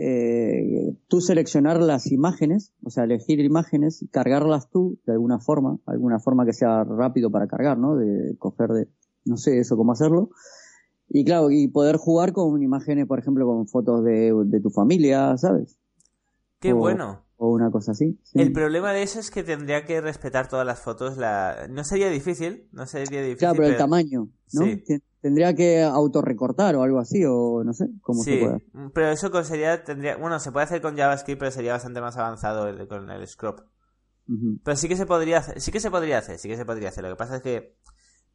eh, 0.00 0.96
tú 1.08 1.20
seleccionar 1.20 1.80
las 1.82 2.10
imágenes, 2.10 2.72
o 2.82 2.90
sea, 2.90 3.04
elegir 3.04 3.40
imágenes, 3.40 4.04
cargarlas 4.10 4.70
tú 4.70 4.98
de 5.06 5.12
alguna 5.12 5.38
forma, 5.38 5.78
alguna 5.86 6.18
forma 6.18 6.46
que 6.46 6.52
sea 6.52 6.84
rápido 6.84 7.30
para 7.30 7.46
cargar, 7.46 7.78
¿no? 7.78 7.96
De 7.96 8.34
coger 8.38 8.70
de, 8.70 8.88
no 9.24 9.36
sé 9.36 9.58
eso 9.58 9.76
cómo 9.76 9.92
hacerlo. 9.92 10.30
Y 11.08 11.24
claro, 11.24 11.50
y 11.50 11.68
poder 11.68 11.96
jugar 11.96 12.32
con 12.32 12.62
imágenes, 12.62 13.06
por 13.06 13.18
ejemplo, 13.18 13.46
con 13.46 13.68
fotos 13.68 14.02
de, 14.04 14.32
de 14.46 14.60
tu 14.60 14.70
familia, 14.70 15.36
¿sabes? 15.36 15.76
Qué 16.58 16.72
bueno. 16.72 17.24
O 17.36 17.50
una 17.50 17.72
cosa 17.72 17.90
así. 17.90 18.20
El 18.34 18.52
problema 18.52 18.92
de 18.92 19.02
eso 19.02 19.18
es 19.18 19.32
que 19.32 19.42
tendría 19.42 19.84
que 19.84 20.00
respetar 20.00 20.48
todas 20.48 20.64
las 20.64 20.78
fotos. 20.78 21.18
La... 21.18 21.66
No 21.68 21.82
sería 21.82 22.08
difícil, 22.08 22.68
no 22.70 22.86
sería 22.86 23.20
difícil. 23.20 23.38
Claro, 23.38 23.56
pero, 23.56 23.68
el 23.68 23.76
tamaño, 23.76 24.28
¿no? 24.52 24.64
Tendría 25.20 25.54
que 25.54 25.82
autorrecortar 25.82 26.76
o 26.76 26.82
algo 26.82 26.98
así, 26.98 27.24
o 27.24 27.62
no 27.64 27.72
sé, 27.74 27.88
cómo 28.00 28.22
se 28.22 28.38
puede. 28.38 28.90
Pero 28.94 29.10
eso 29.10 29.44
sería, 29.44 29.84
tendría, 29.84 30.16
bueno, 30.16 30.38
se 30.40 30.50
puede 30.50 30.64
hacer 30.64 30.80
con 30.80 30.96
JavaScript, 30.96 31.38
pero 31.38 31.50
sería 31.50 31.72
bastante 31.72 32.00
más 32.00 32.16
avanzado 32.16 32.66
con 32.88 33.10
el 33.10 33.26
scrop. 33.26 33.60
Pero 34.64 34.76
sí 34.76 34.88
que 34.88 34.96
se 34.96 35.06
podría 35.06 35.38
hacer, 35.38 35.60
sí 35.60 35.72
que 35.72 35.80
se 35.80 35.90
podría 35.90 36.18
hacer, 36.18 36.38
sí 36.38 36.48
que 36.48 36.56
se 36.56 36.64
podría 36.64 36.88
hacer. 36.88 37.04
Lo 37.04 37.10
que 37.10 37.16
pasa 37.16 37.36
es 37.36 37.42
que 37.42 37.76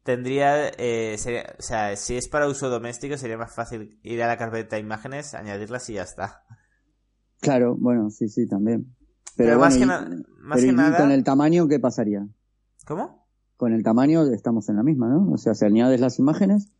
tendría, 0.08 0.70
eh, 0.78 1.16
o 1.58 1.62
sea, 1.62 1.94
si 1.94 2.16
es 2.16 2.28
para 2.28 2.48
uso 2.48 2.70
doméstico 2.70 3.18
sería 3.18 3.36
más 3.36 3.54
fácil 3.54 4.00
ir 4.02 4.22
a 4.22 4.26
la 4.26 4.38
carpeta 4.38 4.76
de 4.76 4.80
imágenes, 4.80 5.34
añadirlas 5.34 5.90
y 5.90 5.94
ya 5.94 6.02
está. 6.04 6.44
Claro, 7.42 7.76
bueno, 7.78 8.08
sí, 8.08 8.26
sí, 8.30 8.48
también. 8.48 8.96
Pero, 9.36 9.58
más, 9.58 9.76
que, 9.76 9.84
más 9.84 10.62
que 10.62 10.72
nada... 10.72 10.96
con 10.96 11.10
el 11.10 11.24
tamaño, 11.24 11.68
¿qué 11.68 11.78
pasaría? 11.78 12.26
¿Cómo? 12.86 13.28
Con 13.58 13.74
el 13.74 13.82
tamaño 13.82 14.22
estamos 14.32 14.70
en 14.70 14.76
la 14.76 14.82
misma, 14.82 15.10
¿no? 15.10 15.30
O 15.30 15.36
sea, 15.36 15.52
si 15.52 15.66
añades 15.66 16.00
las 16.00 16.18
imágenes... 16.18 16.72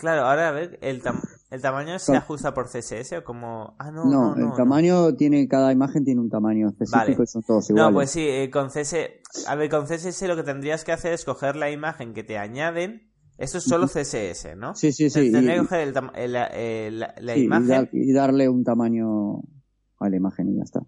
Claro, 0.00 0.22
ahora 0.22 0.48
a 0.48 0.52
ver, 0.52 0.78
el, 0.80 1.02
¿el 1.50 1.60
tamaño 1.60 1.98
se 1.98 2.16
ajusta 2.16 2.54
por 2.54 2.68
CSS 2.68 3.18
o 3.18 3.22
como...? 3.22 3.74
Ah, 3.78 3.90
no, 3.90 4.06
no, 4.06 4.34
no 4.34 4.48
el 4.48 4.56
tamaño 4.56 5.14
tiene, 5.14 5.46
cada 5.46 5.72
imagen 5.72 6.06
tiene 6.06 6.22
un 6.22 6.30
tamaño 6.30 6.70
específico 6.70 7.22
y 7.22 7.26
son 7.26 7.42
todos 7.42 7.68
iguales. 7.68 7.90
No, 7.90 7.94
pues 7.94 8.10
sí, 8.10 8.26
eh, 8.26 8.48
con 8.50 8.68
CSS, 8.68 9.46
a 9.46 9.54
ver, 9.56 9.68
con 9.68 9.84
CSS 9.84 10.22
lo 10.22 10.36
que 10.36 10.42
tendrías 10.42 10.84
que 10.84 10.92
hacer 10.92 11.12
es 11.12 11.26
coger 11.26 11.54
la 11.56 11.70
imagen 11.70 12.14
que 12.14 12.24
te 12.24 12.38
añaden, 12.38 13.12
esto 13.36 13.58
es 13.58 13.64
solo 13.64 13.88
CSS, 13.88 14.56
¿no? 14.56 14.74
Sí, 14.74 14.90
sí, 14.90 15.10
sí. 15.10 15.30
Tendría 15.30 15.56
que 15.56 15.60
coger 15.60 15.94
la 15.94 17.36
imagen... 17.36 17.90
Y, 17.92 18.12
darle 18.14 18.48
un 18.48 18.64
tamaño 18.64 19.42
a 19.98 20.08
la 20.08 20.16
imagen 20.16 20.48
y 20.48 20.56
ya 20.56 20.62
está. 20.62 20.80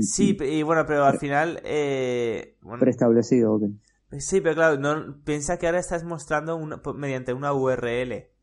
Sí, 0.00 0.36
y 0.38 0.62
bueno, 0.64 0.84
pero 0.86 1.06
al 1.06 1.18
final... 1.18 1.62
Eh, 1.64 2.58
Preestablecido, 2.78 3.54
ok. 3.54 3.62
Sí, 4.18 4.42
pero 4.42 4.54
claro, 4.54 4.78
no, 4.78 5.22
piensa 5.24 5.56
que 5.56 5.66
ahora 5.66 5.78
estás 5.78 6.04
mostrando 6.04 6.60
mediante 6.94 7.32
una 7.32 7.54
URL. 7.54 8.33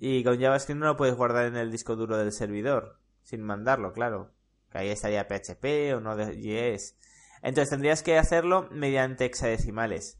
Y 0.00 0.22
con 0.24 0.38
JavaScript 0.38 0.78
no 0.78 0.86
lo 0.86 0.96
puedes 0.96 1.14
guardar 1.14 1.46
en 1.46 1.56
el 1.56 1.70
disco 1.70 1.96
duro 1.96 2.18
del 2.18 2.32
servidor, 2.32 2.98
sin 3.22 3.42
mandarlo, 3.42 3.92
claro. 3.92 4.32
que 4.70 4.78
ahí 4.78 4.88
estaría 4.88 5.26
PHP 5.26 5.94
o 5.96 6.00
Node.js. 6.00 6.96
Entonces 7.42 7.70
tendrías 7.70 8.02
que 8.02 8.18
hacerlo 8.18 8.68
mediante 8.70 9.24
hexadecimales. 9.24 10.18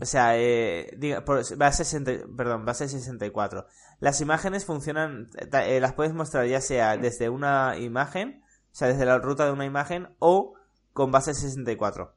O 0.00 0.04
sea, 0.04 0.38
eh, 0.38 0.94
diga, 0.98 1.24
por 1.24 1.56
base, 1.56 1.84
60, 1.84 2.26
perdón, 2.36 2.66
base 2.66 2.88
64. 2.88 3.66
Las 4.00 4.20
imágenes 4.20 4.66
funcionan, 4.66 5.28
eh, 5.52 5.80
las 5.80 5.94
puedes 5.94 6.12
mostrar 6.12 6.46
ya 6.46 6.60
sea 6.60 6.98
desde 6.98 7.30
una 7.30 7.78
imagen, 7.78 8.42
o 8.44 8.74
sea, 8.74 8.88
desde 8.88 9.06
la 9.06 9.18
ruta 9.18 9.46
de 9.46 9.52
una 9.52 9.64
imagen, 9.64 10.08
o 10.18 10.54
con 10.92 11.10
base 11.10 11.32
64. 11.32 12.15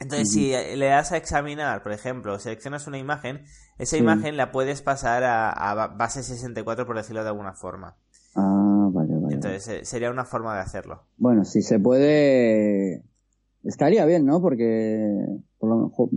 Entonces, 0.00 0.32
si 0.32 0.50
le 0.50 0.86
das 0.86 1.12
a 1.12 1.16
examinar, 1.16 1.82
por 1.82 1.92
ejemplo, 1.92 2.38
seleccionas 2.38 2.86
una 2.86 2.98
imagen, 2.98 3.44
esa 3.78 3.96
imagen 3.96 4.36
la 4.36 4.50
puedes 4.50 4.82
pasar 4.82 5.22
a, 5.24 5.94
base 5.96 6.22
64, 6.22 6.86
por 6.86 6.96
decirlo 6.96 7.22
de 7.22 7.28
alguna 7.28 7.52
forma. 7.52 7.96
Ah, 8.34 8.88
vale, 8.92 9.14
vale. 9.16 9.34
Entonces, 9.34 9.68
eh, 9.68 9.84
sería 9.84 10.10
una 10.10 10.24
forma 10.24 10.54
de 10.54 10.60
hacerlo. 10.60 11.04
Bueno, 11.16 11.44
si 11.44 11.62
se 11.62 11.78
puede, 11.78 13.04
estaría 13.62 14.04
bien, 14.04 14.26
¿no? 14.26 14.42
Porque, 14.42 15.26
por 15.58 15.70
lo 15.70 15.88
mejor, 15.88 16.08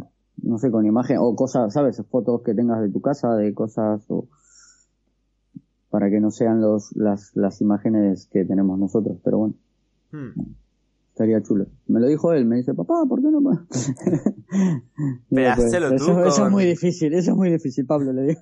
no 0.41 0.57
sé, 0.57 0.71
con 0.71 0.85
imagen 0.85 1.17
o 1.19 1.35
cosas, 1.35 1.71
¿sabes? 1.71 2.01
Fotos 2.09 2.41
que 2.43 2.55
tengas 2.55 2.81
de 2.81 2.89
tu 2.89 3.01
casa, 3.01 3.35
de 3.35 3.53
cosas 3.53 4.03
o 4.09 4.27
para 5.89 6.09
que 6.09 6.19
no 6.19 6.31
sean 6.31 6.61
los, 6.61 6.95
las, 6.95 7.35
las 7.35 7.61
imágenes 7.61 8.27
que 8.27 8.43
tenemos 8.43 8.77
nosotros, 8.77 9.17
pero 9.23 9.37
bueno. 9.37 9.53
Hmm. 10.11 10.31
Estaría 11.17 11.41
chulo. 11.41 11.65
Me 11.87 11.99
lo 11.99 12.05
dijo 12.05 12.31
él, 12.31 12.45
me 12.45 12.57
dice, 12.57 12.75
papá, 12.75 13.03
¿por 13.09 13.19
qué 13.19 13.29
no? 13.31 13.41
Pero 13.41 13.65
pues, 15.55 15.71
tú. 15.71 15.75
Eso, 15.75 16.25
eso, 16.25 16.45
es 16.45 16.51
muy 16.51 16.63
difícil, 16.63 17.11
eso 17.15 17.31
es 17.31 17.35
muy 17.35 17.49
difícil, 17.49 17.87
Pablo, 17.87 18.13
le 18.13 18.21
digo. 18.21 18.41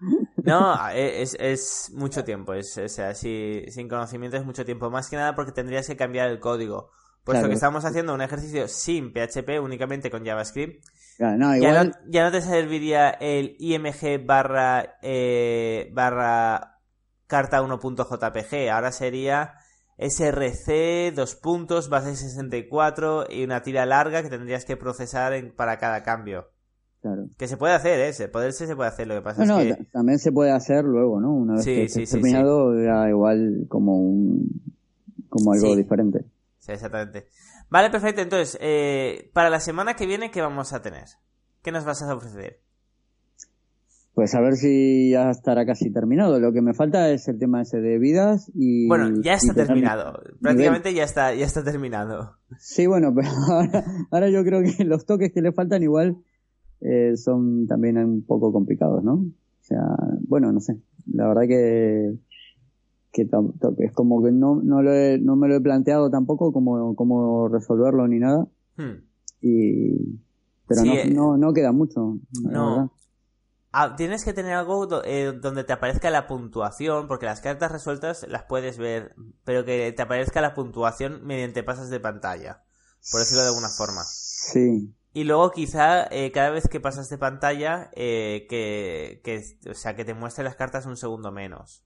no, 0.44 0.88
es, 0.88 1.36
es 1.38 1.92
mucho 1.94 2.24
tiempo, 2.24 2.52
es, 2.52 2.76
o 2.78 2.88
sea, 2.88 3.14
si, 3.14 3.62
sin 3.68 3.88
conocimiento 3.88 4.36
es 4.36 4.44
mucho 4.44 4.64
tiempo, 4.64 4.90
más 4.90 5.08
que 5.08 5.14
nada 5.14 5.36
porque 5.36 5.52
tendrías 5.52 5.86
que 5.86 5.94
cambiar 5.94 6.28
el 6.28 6.40
código. 6.40 6.90
Puesto 7.22 7.46
que 7.46 7.54
estamos 7.54 7.84
haciendo 7.84 8.12
un 8.12 8.22
ejercicio 8.22 8.66
sin 8.66 9.12
PHP, 9.12 9.60
únicamente 9.62 10.10
con 10.10 10.24
JavaScript, 10.24 10.84
ya, 11.20 11.36
no, 11.36 12.32
te 12.32 12.40
serviría 12.40 13.10
el 13.10 13.54
img 13.60 14.26
barra, 14.26 14.98
eh, 15.00 15.90
barra 15.94 16.80
carta 17.28 17.62
1.jpg, 17.62 18.70
ahora 18.70 18.90
sería 18.90 19.54
src, 19.98 21.14
dos 21.14 21.34
puntos, 21.36 21.88
base 21.88 22.16
64 22.16 23.26
y 23.30 23.44
una 23.44 23.62
tira 23.62 23.86
larga 23.86 24.22
que 24.22 24.28
tendrías 24.28 24.64
que 24.64 24.76
procesar 24.76 25.32
para 25.54 25.78
cada 25.78 26.02
cambio. 26.02 26.50
Claro. 27.00 27.28
Que 27.36 27.46
se 27.48 27.56
puede 27.56 27.74
hacer, 27.74 28.00
¿eh? 28.00 28.28
Poderse 28.28 28.66
se 28.66 28.74
puede 28.74 28.88
hacer, 28.88 29.06
lo 29.06 29.14
que 29.14 29.22
pasa 29.22 29.44
es 29.44 29.76
que... 29.76 29.84
también 29.92 30.18
se 30.18 30.32
puede 30.32 30.50
hacer 30.50 30.84
luego, 30.84 31.20
¿no? 31.20 31.32
Una 31.32 31.54
vez 31.54 31.64
que 31.64 31.88
sí, 31.88 32.04
terminado, 32.04 32.72
igual 33.08 33.66
como 33.68 33.98
un... 33.98 34.62
como 35.28 35.52
algo 35.52 35.76
diferente. 35.76 36.24
Sí, 36.58 36.72
exactamente. 36.72 37.28
Vale, 37.68 37.90
perfecto. 37.90 38.22
Entonces, 38.22 38.58
eh, 38.60 39.30
para 39.32 39.50
la 39.50 39.60
semana 39.60 39.94
que 39.94 40.06
viene, 40.06 40.30
¿qué 40.30 40.40
vamos 40.40 40.72
a 40.72 40.82
tener? 40.82 41.04
¿Qué 41.62 41.72
nos 41.72 41.84
vas 41.84 42.02
a 42.02 42.14
ofrecer? 42.14 42.60
Pues 44.16 44.34
a 44.34 44.40
ver 44.40 44.56
si 44.56 45.10
ya 45.10 45.28
estará 45.28 45.66
casi 45.66 45.92
terminado. 45.92 46.40
Lo 46.40 46.50
que 46.50 46.62
me 46.62 46.72
falta 46.72 47.10
es 47.10 47.28
el 47.28 47.38
tema 47.38 47.60
ese 47.60 47.82
de 47.82 47.98
vidas 47.98 48.50
y... 48.54 48.88
Bueno, 48.88 49.20
ya 49.20 49.34
está 49.34 49.52
terminado. 49.52 50.22
Prácticamente 50.40 50.94
ya 50.94 51.04
está, 51.04 51.34
ya 51.34 51.44
está 51.44 51.62
terminado. 51.62 52.32
Sí, 52.58 52.86
bueno, 52.86 53.14
pero 53.14 53.28
ahora, 54.10 54.30
yo 54.30 54.42
creo 54.42 54.62
que 54.62 54.86
los 54.86 55.04
toques 55.04 55.34
que 55.34 55.42
le 55.42 55.52
faltan 55.52 55.82
igual 55.82 56.16
eh, 56.80 57.18
son 57.18 57.66
también 57.66 57.98
un 57.98 58.24
poco 58.24 58.54
complicados, 58.54 59.04
¿no? 59.04 59.16
O 59.16 59.60
sea, 59.60 59.82
bueno, 60.26 60.50
no 60.50 60.60
sé. 60.60 60.78
La 61.12 61.28
verdad 61.28 61.42
que 61.46 62.14
que 63.12 63.28
es 63.84 63.92
como 63.92 64.22
que 64.22 64.32
no, 64.32 64.62
no, 64.62 64.80
lo 64.80 64.92
no 65.18 65.36
me 65.36 65.46
lo 65.46 65.56
he 65.56 65.60
planteado 65.60 66.08
tampoco 66.08 66.54
como, 66.54 66.96
como 66.96 67.48
resolverlo 67.48 68.08
ni 68.08 68.18
nada. 68.18 68.48
Hmm. 68.78 69.04
Y, 69.42 70.18
pero 70.66 70.84
eh, 70.86 71.12
no, 71.14 71.36
no, 71.36 71.52
queda 71.52 71.72
mucho. 71.72 72.18
No. 72.42 72.90
Ah, 73.72 73.94
tienes 73.96 74.24
que 74.24 74.32
tener 74.32 74.54
algo 74.54 75.02
eh, 75.04 75.32
donde 75.40 75.64
te 75.64 75.72
aparezca 75.72 76.10
la 76.10 76.26
puntuación, 76.26 77.08
porque 77.08 77.26
las 77.26 77.40
cartas 77.40 77.72
resueltas 77.72 78.26
las 78.28 78.44
puedes 78.44 78.78
ver, 78.78 79.14
pero 79.44 79.64
que 79.64 79.92
te 79.92 80.02
aparezca 80.02 80.40
la 80.40 80.54
puntuación 80.54 81.26
mediante 81.26 81.62
pasas 81.62 81.90
de 81.90 82.00
pantalla, 82.00 82.64
por 83.10 83.20
decirlo 83.20 83.42
de 83.42 83.48
alguna 83.48 83.68
forma. 83.68 84.02
Sí. 84.04 84.94
Y 85.12 85.24
luego 85.24 85.50
quizá 85.50 86.06
eh, 86.10 86.30
cada 86.32 86.50
vez 86.50 86.68
que 86.68 86.80
pasas 86.80 87.08
de 87.08 87.18
pantalla, 87.18 87.90
que, 87.94 89.20
que, 89.22 89.42
o 89.70 89.74
sea, 89.74 89.96
que 89.96 90.04
te 90.04 90.14
muestre 90.14 90.44
las 90.44 90.56
cartas 90.56 90.86
un 90.86 90.96
segundo 90.96 91.32
menos. 91.32 91.84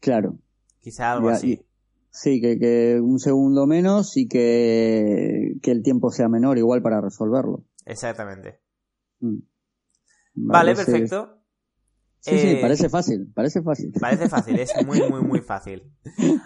Claro. 0.00 0.38
Quizá 0.82 1.12
algo 1.12 1.28
así. 1.28 1.64
sí, 2.10 2.40
que, 2.40 2.58
que, 2.58 3.00
un 3.00 3.20
segundo 3.20 3.66
menos 3.68 4.16
y 4.16 4.26
que, 4.26 5.54
que, 5.62 5.70
el 5.70 5.84
tiempo 5.84 6.10
sea 6.10 6.28
menor 6.28 6.58
igual 6.58 6.82
para 6.82 7.00
resolverlo. 7.00 7.64
Exactamente. 7.86 8.60
Mm. 9.20 9.38
Vale, 10.34 10.74
perfecto. 10.74 11.38
Sí, 12.20 12.38
sí, 12.38 12.48
eh, 12.52 12.58
parece 12.60 12.88
fácil, 12.88 13.32
parece 13.34 13.62
fácil. 13.62 13.92
Parece 14.00 14.28
fácil, 14.28 14.58
es 14.60 14.72
muy, 14.86 15.02
muy, 15.10 15.22
muy 15.22 15.40
fácil. 15.42 15.92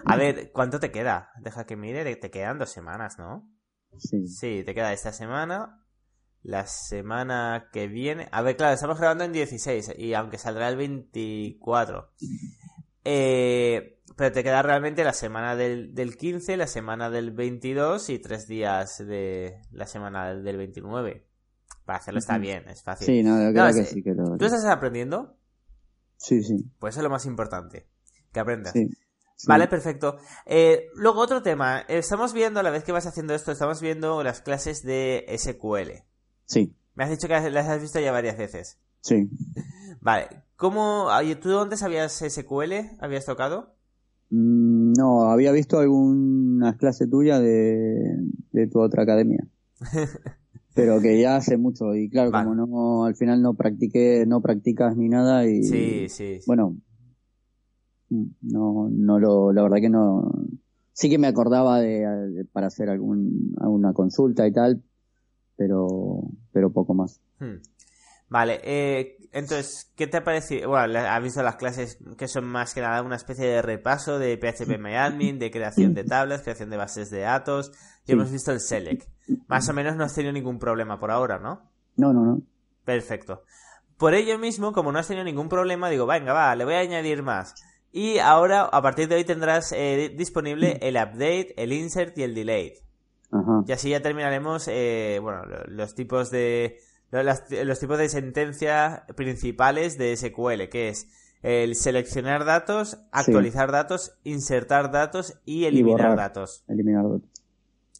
A 0.06 0.16
ver, 0.16 0.50
¿cuánto 0.52 0.80
te 0.80 0.90
queda? 0.90 1.30
Deja 1.42 1.66
que 1.66 1.76
mire, 1.76 2.16
te 2.16 2.30
quedan 2.30 2.58
dos 2.58 2.70
semanas, 2.70 3.18
¿no? 3.18 3.46
Sí. 3.98 4.26
Sí, 4.26 4.62
te 4.64 4.74
queda 4.74 4.94
esta 4.94 5.12
semana, 5.12 5.84
la 6.42 6.66
semana 6.66 7.68
que 7.72 7.88
viene... 7.88 8.28
A 8.32 8.40
ver, 8.40 8.56
claro, 8.56 8.72
estamos 8.72 8.98
grabando 8.98 9.24
en 9.24 9.32
16 9.32 9.94
y 9.98 10.14
aunque 10.14 10.38
saldrá 10.38 10.68
el 10.70 10.76
24. 10.76 12.10
Eh, 13.04 14.00
pero 14.16 14.32
te 14.32 14.42
queda 14.42 14.62
realmente 14.62 15.04
la 15.04 15.12
semana 15.12 15.56
del, 15.56 15.94
del 15.94 16.16
15, 16.16 16.56
la 16.56 16.66
semana 16.66 17.10
del 17.10 17.32
22 17.32 18.08
y 18.08 18.18
tres 18.18 18.48
días 18.48 18.98
de 18.98 19.60
la 19.70 19.86
semana 19.86 20.34
del 20.34 20.56
29. 20.56 21.26
Para 21.86 22.00
hacerlo 22.00 22.18
está 22.18 22.36
bien, 22.36 22.68
es 22.68 22.82
fácil. 22.82 23.06
Sí, 23.06 23.22
no, 23.22 23.36
creo 23.52 23.66
que 23.72 23.84
sí. 23.84 24.02
Que 24.02 24.12
¿Tú 24.12 24.44
estás 24.44 24.64
aprendiendo? 24.64 25.36
Sí, 26.16 26.42
sí. 26.42 26.68
Pues 26.80 26.94
eso 26.94 27.00
es 27.00 27.04
lo 27.04 27.10
más 27.10 27.26
importante, 27.26 27.86
que 28.32 28.40
aprendas. 28.40 28.74
Vale, 29.46 29.68
perfecto. 29.68 30.16
Eh, 30.46 30.88
luego 30.96 31.20
otro 31.20 31.42
tema. 31.42 31.80
Estamos 31.88 32.32
viendo, 32.32 32.58
a 32.58 32.64
la 32.64 32.70
vez 32.70 32.82
que 32.82 32.90
vas 32.90 33.06
haciendo 33.06 33.34
esto, 33.34 33.52
estamos 33.52 33.80
viendo 33.80 34.24
las 34.24 34.40
clases 34.40 34.82
de 34.82 35.26
SQL. 35.38 36.02
Sí. 36.46 36.74
Me 36.96 37.04
has 37.04 37.10
dicho 37.10 37.28
que 37.28 37.50
las 37.50 37.68
has 37.68 37.80
visto 37.80 38.00
ya 38.00 38.10
varias 38.10 38.36
veces. 38.36 38.78
Sí. 39.02 39.30
Vale. 40.00 40.26
¿Cómo, 40.56 41.08
¿Tú 41.40 41.50
dónde 41.50 41.76
sabías 41.76 42.18
SQL? 42.18 42.72
¿Habías 42.98 43.26
tocado? 43.26 43.76
Mm, 44.30 44.94
no, 44.96 45.30
había 45.30 45.52
visto 45.52 45.78
algunas 45.78 46.74
clases 46.76 47.08
tuyas 47.08 47.40
de, 47.40 48.16
de 48.50 48.66
tu 48.66 48.80
otra 48.80 49.04
academia. 49.04 49.46
pero 50.76 51.00
que 51.00 51.18
ya 51.18 51.36
hace 51.36 51.56
mucho 51.56 51.94
y 51.94 52.10
claro, 52.10 52.30
como 52.30 52.54
no 52.54 53.06
al 53.06 53.16
final 53.16 53.40
no 53.40 53.54
practiqué, 53.54 54.24
no 54.26 54.42
practicas 54.42 54.94
ni 54.94 55.08
nada 55.08 55.48
y 55.48 55.62
sí, 55.62 56.08
sí, 56.10 56.40
bueno, 56.46 56.76
no 58.10 58.88
no 58.90 59.18
lo 59.18 59.52
la 59.54 59.62
verdad 59.62 59.78
que 59.78 59.88
no 59.88 60.30
sí 60.92 61.08
que 61.08 61.18
me 61.18 61.28
acordaba 61.28 61.80
de, 61.80 62.46
para 62.52 62.66
hacer 62.66 62.90
algún 62.90 63.54
alguna 63.58 63.94
consulta 63.94 64.46
y 64.46 64.52
tal, 64.52 64.82
pero 65.56 66.24
pero 66.52 66.70
poco 66.70 66.92
más. 66.92 67.20
Hmm. 67.40 67.56
Vale, 68.28 68.60
eh, 68.64 69.16
entonces, 69.32 69.92
¿qué 69.96 70.06
te 70.06 70.16
ha 70.16 70.24
parecido? 70.24 70.70
Bueno, 70.70 70.98
has 70.98 71.22
visto 71.22 71.42
las 71.42 71.56
clases 71.56 71.98
que 72.16 72.26
son 72.26 72.46
más 72.46 72.74
que 72.74 72.80
nada 72.80 73.02
una 73.02 73.16
especie 73.16 73.46
de 73.46 73.62
repaso 73.62 74.18
de 74.18 74.36
PHP 74.36 74.78
MyAdmin, 74.78 75.38
de 75.38 75.50
creación 75.50 75.94
de 75.94 76.04
tablas, 76.04 76.42
creación 76.42 76.70
de 76.70 76.76
bases 76.76 77.10
de 77.10 77.20
datos, 77.20 77.70
y 78.06 78.12
hemos 78.12 78.30
visto 78.30 78.50
el 78.50 78.60
Select. 78.60 79.08
Más 79.46 79.68
o 79.68 79.74
menos 79.74 79.96
no 79.96 80.04
has 80.04 80.14
tenido 80.14 80.32
ningún 80.32 80.58
problema 80.58 80.98
por 80.98 81.10
ahora, 81.10 81.38
¿no? 81.38 81.70
No, 81.96 82.12
no, 82.12 82.24
no. 82.24 82.42
Perfecto. 82.84 83.42
Por 83.96 84.14
ello 84.14 84.38
mismo, 84.38 84.72
como 84.72 84.90
no 84.90 84.98
has 84.98 85.08
tenido 85.08 85.24
ningún 85.24 85.48
problema, 85.48 85.88
digo, 85.88 86.06
venga, 86.06 86.32
va, 86.32 86.54
le 86.56 86.64
voy 86.64 86.74
a 86.74 86.80
añadir 86.80 87.22
más. 87.22 87.54
Y 87.92 88.18
ahora, 88.18 88.62
a 88.62 88.82
partir 88.82 89.08
de 89.08 89.14
hoy, 89.14 89.24
tendrás 89.24 89.72
eh, 89.72 90.12
disponible 90.16 90.78
el 90.82 90.96
update, 90.96 91.54
el 91.56 91.72
insert 91.72 92.16
y 92.18 92.22
el 92.22 92.34
delete. 92.34 92.82
Ajá. 93.30 93.64
Y 93.66 93.72
así 93.72 93.90
ya 93.90 94.02
terminaremos, 94.02 94.68
eh, 94.68 95.18
bueno, 95.22 95.42
los 95.66 95.94
tipos 95.94 96.30
de 96.30 96.78
los 97.10 97.80
tipos 97.80 97.98
de 97.98 98.08
sentencia 98.08 99.04
principales 99.16 99.98
de 99.98 100.16
SQL, 100.16 100.68
que 100.68 100.88
es 100.88 101.08
el 101.42 101.74
seleccionar 101.76 102.44
datos, 102.44 102.98
actualizar 103.12 103.70
datos, 103.70 104.18
insertar 104.24 104.90
datos 104.90 105.40
y 105.44 105.64
eliminar 105.64 106.16
datos. 106.16 106.64
Eliminar 106.68 107.04
datos. 107.04 107.30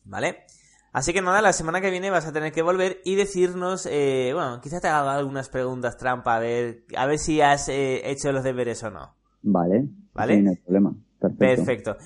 ¿Vale? 0.04 0.44
Así 0.92 1.12
que 1.12 1.20
nada, 1.20 1.42
la 1.42 1.52
semana 1.52 1.82
que 1.82 1.90
viene 1.90 2.10
vas 2.10 2.26
a 2.26 2.32
tener 2.32 2.52
que 2.52 2.62
volver 2.62 3.02
y 3.04 3.16
decirnos, 3.16 3.86
eh, 3.86 4.30
bueno, 4.32 4.60
quizás 4.62 4.80
te 4.80 4.88
haga 4.88 5.14
algunas 5.14 5.50
preguntas 5.50 5.98
trampa, 5.98 6.36
a 6.36 6.38
ver, 6.38 6.84
a 6.96 7.06
ver 7.06 7.18
si 7.18 7.42
has 7.42 7.68
eh, 7.68 8.10
hecho 8.10 8.32
los 8.32 8.42
deberes 8.42 8.82
o 8.82 8.90
no. 8.90 9.14
Vale. 9.42 9.86
¿Vale? 10.14 10.40
no 10.40 10.50
hay 10.50 10.56
problema. 10.56 10.96
Perfecto. 11.20 11.38
Perfecto. 11.38 11.96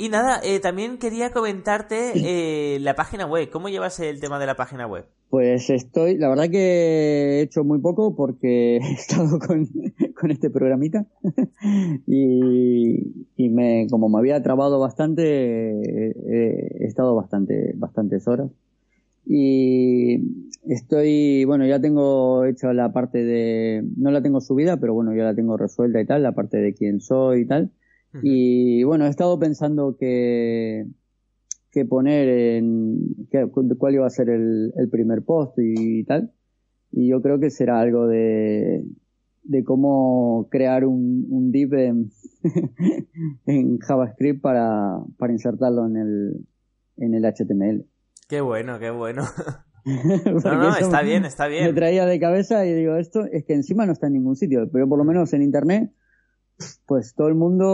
Y 0.00 0.08
nada, 0.08 0.40
eh, 0.42 0.60
también 0.60 0.96
quería 0.96 1.30
comentarte 1.30 2.12
eh, 2.14 2.80
la 2.80 2.94
página 2.94 3.26
web. 3.26 3.50
¿Cómo 3.50 3.68
llevas 3.68 4.00
el 4.00 4.18
tema 4.18 4.38
de 4.38 4.46
la 4.46 4.56
página 4.56 4.86
web? 4.86 5.04
Pues 5.28 5.68
estoy, 5.68 6.16
la 6.16 6.30
verdad 6.30 6.48
que 6.48 6.58
he 6.58 7.42
hecho 7.42 7.64
muy 7.64 7.80
poco 7.80 8.16
porque 8.16 8.76
he 8.82 8.92
estado 8.94 9.38
con, 9.38 9.68
con 10.18 10.30
este 10.30 10.48
programita. 10.48 11.04
y, 12.06 13.26
y 13.36 13.48
me, 13.50 13.88
como 13.90 14.08
me 14.08 14.18
había 14.20 14.42
trabado 14.42 14.80
bastante, 14.80 15.22
he 15.22 16.86
estado 16.86 17.14
bastante, 17.14 17.74
bastantes 17.76 18.26
horas. 18.26 18.50
Y 19.26 20.48
estoy, 20.66 21.44
bueno, 21.44 21.66
ya 21.66 21.78
tengo 21.78 22.46
hecho 22.46 22.72
la 22.72 22.90
parte 22.90 23.22
de, 23.22 23.84
no 23.98 24.10
la 24.10 24.22
tengo 24.22 24.40
subida, 24.40 24.78
pero 24.78 24.94
bueno, 24.94 25.14
ya 25.14 25.24
la 25.24 25.34
tengo 25.34 25.58
resuelta 25.58 26.00
y 26.00 26.06
tal, 26.06 26.22
la 26.22 26.32
parte 26.32 26.56
de 26.56 26.72
quién 26.72 27.02
soy 27.02 27.42
y 27.42 27.46
tal. 27.46 27.70
Y 28.22 28.82
bueno, 28.84 29.06
he 29.06 29.08
estado 29.08 29.38
pensando 29.38 29.96
que, 29.98 30.84
que 31.70 31.84
poner 31.84 32.28
en, 32.28 33.28
cuál 33.78 33.94
iba 33.94 34.06
a 34.06 34.10
ser 34.10 34.30
el, 34.30 34.72
el 34.76 34.88
primer 34.88 35.22
post 35.22 35.54
y 35.58 36.04
tal. 36.04 36.32
Y 36.90 37.08
yo 37.08 37.22
creo 37.22 37.38
que 37.38 37.50
será 37.50 37.80
algo 37.80 38.08
de, 38.08 38.84
de 39.44 39.64
cómo 39.64 40.48
crear 40.50 40.84
un, 40.84 41.26
un 41.30 41.52
div 41.52 41.74
en, 41.74 42.10
en 43.46 43.78
JavaScript 43.78 44.40
para, 44.40 44.98
para 45.18 45.32
insertarlo 45.32 45.86
en 45.86 45.96
el, 45.96 46.46
en 46.96 47.14
el 47.14 47.24
HTML. 47.24 47.86
Qué 48.28 48.40
bueno, 48.40 48.78
qué 48.78 48.90
bueno. 48.90 49.24
no, 49.84 50.54
no, 50.56 50.76
está 50.76 51.02
bien, 51.02 51.24
está 51.24 51.46
bien. 51.46 51.64
Me 51.66 51.72
traía 51.72 52.06
de 52.06 52.20
cabeza 52.20 52.66
y 52.66 52.74
digo, 52.74 52.96
esto 52.96 53.24
es 53.30 53.44
que 53.44 53.54
encima 53.54 53.86
no 53.86 53.92
está 53.92 54.06
en 54.06 54.14
ningún 54.14 54.36
sitio, 54.36 54.68
pero 54.72 54.88
por 54.88 54.98
lo 54.98 55.04
menos 55.04 55.32
en 55.32 55.42
internet, 55.42 55.92
pues 56.86 57.14
todo 57.14 57.28
el 57.28 57.34
mundo, 57.34 57.68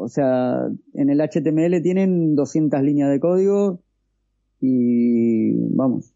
o 0.00 0.08
sea, 0.08 0.68
en 0.94 1.10
el 1.10 1.20
HTML 1.20 1.82
tienen 1.82 2.34
200 2.34 2.82
líneas 2.82 3.10
de 3.10 3.20
código 3.20 3.80
y 4.60 5.54
vamos, 5.74 6.12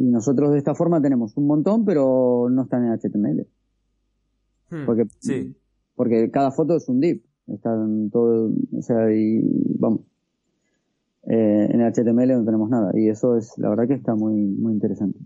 y 0.00 0.04
nosotros 0.04 0.52
de 0.52 0.58
esta 0.58 0.74
forma 0.74 1.02
tenemos 1.02 1.36
un 1.36 1.46
montón, 1.46 1.84
pero 1.84 2.48
no 2.50 2.62
están 2.62 2.86
en 2.86 2.98
HTML. 2.98 3.46
Hmm, 4.70 4.86
porque, 4.86 5.06
sí. 5.18 5.54
porque 5.94 6.30
cada 6.30 6.50
foto 6.50 6.76
es 6.76 6.88
un 6.88 7.00
div. 7.00 7.22
Están 7.48 8.10
todo, 8.10 8.50
o 8.72 8.82
sea, 8.82 9.12
y 9.12 9.42
vamos. 9.78 10.00
Eh, 11.24 11.68
en 11.70 11.80
HTML 11.80 12.28
no 12.28 12.44
tenemos 12.44 12.70
nada. 12.70 12.92
Y 12.94 13.08
eso 13.08 13.36
es, 13.36 13.58
la 13.58 13.68
verdad 13.68 13.88
que 13.88 13.94
está 13.94 14.14
muy, 14.14 14.34
muy 14.34 14.72
interesante. 14.72 15.18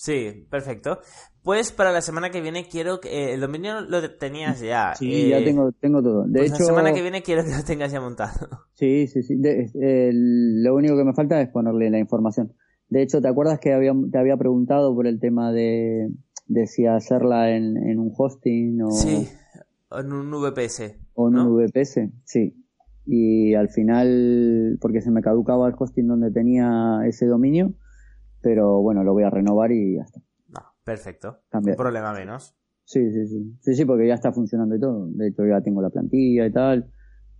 Sí, 0.00 0.46
perfecto. 0.48 1.00
Pues 1.42 1.72
para 1.72 1.92
la 1.92 2.00
semana 2.00 2.30
que 2.30 2.40
viene 2.40 2.66
quiero 2.66 3.00
que 3.00 3.10
eh, 3.10 3.34
el 3.34 3.40
dominio 3.42 3.82
lo 3.82 4.00
tenías 4.16 4.58
ya. 4.60 4.94
Sí, 4.94 5.28
ya 5.28 5.40
eh, 5.40 5.44
tengo, 5.44 5.72
tengo 5.72 6.02
todo. 6.02 6.24
De 6.26 6.38
pues 6.38 6.52
hecho, 6.52 6.60
la 6.60 6.64
semana 6.68 6.92
que 6.94 7.02
viene 7.02 7.22
quiero 7.22 7.44
que 7.44 7.50
lo 7.50 7.62
tengas 7.62 7.92
ya 7.92 8.00
montado. 8.00 8.32
Sí, 8.72 9.06
sí, 9.08 9.22
sí. 9.22 9.38
lo 9.38 10.74
único 10.74 10.96
que 10.96 11.04
me 11.04 11.12
falta 11.12 11.38
es 11.42 11.50
ponerle 11.50 11.90
la 11.90 11.98
información. 11.98 12.54
De 12.88 13.02
hecho, 13.02 13.20
¿te 13.20 13.28
acuerdas 13.28 13.60
que 13.60 13.74
había, 13.74 13.92
te 14.10 14.18
había 14.18 14.38
preguntado 14.38 14.94
por 14.94 15.06
el 15.06 15.20
tema 15.20 15.52
de, 15.52 16.08
de 16.46 16.66
si 16.66 16.86
hacerla 16.86 17.54
en, 17.54 17.76
en 17.76 17.98
un 17.98 18.10
hosting 18.16 18.80
o... 18.80 18.90
Sí, 18.90 19.28
en 19.90 20.12
un 20.14 20.30
VPS. 20.30 20.94
O 21.12 21.28
en 21.28 21.40
un 21.40 21.56
VPS, 21.58 22.08
sí. 22.24 22.56
Y 23.04 23.52
al 23.52 23.68
final, 23.68 24.78
porque 24.80 25.02
se 25.02 25.10
me 25.10 25.20
caducaba 25.20 25.68
el 25.68 25.74
hosting 25.78 26.06
donde 26.06 26.30
tenía 26.30 27.00
ese 27.06 27.26
dominio, 27.26 27.74
pero 28.42 28.80
bueno, 28.80 29.04
lo 29.04 29.12
voy 29.12 29.24
a 29.24 29.30
renovar 29.30 29.72
y 29.72 29.96
ya 29.96 30.02
está. 30.02 30.20
No, 30.48 30.60
perfecto. 30.84 31.38
Un 31.52 31.74
problema 31.76 32.12
menos. 32.12 32.56
Sí, 32.84 33.10
sí, 33.12 33.26
sí. 33.26 33.56
Sí, 33.60 33.74
sí, 33.74 33.84
porque 33.84 34.08
ya 34.08 34.14
está 34.14 34.32
funcionando 34.32 34.74
y 34.74 34.80
todo. 34.80 35.06
De 35.10 35.28
hecho, 35.28 35.46
ya 35.46 35.60
tengo 35.60 35.80
la 35.80 35.90
plantilla 35.90 36.46
y 36.46 36.52
tal. 36.52 36.90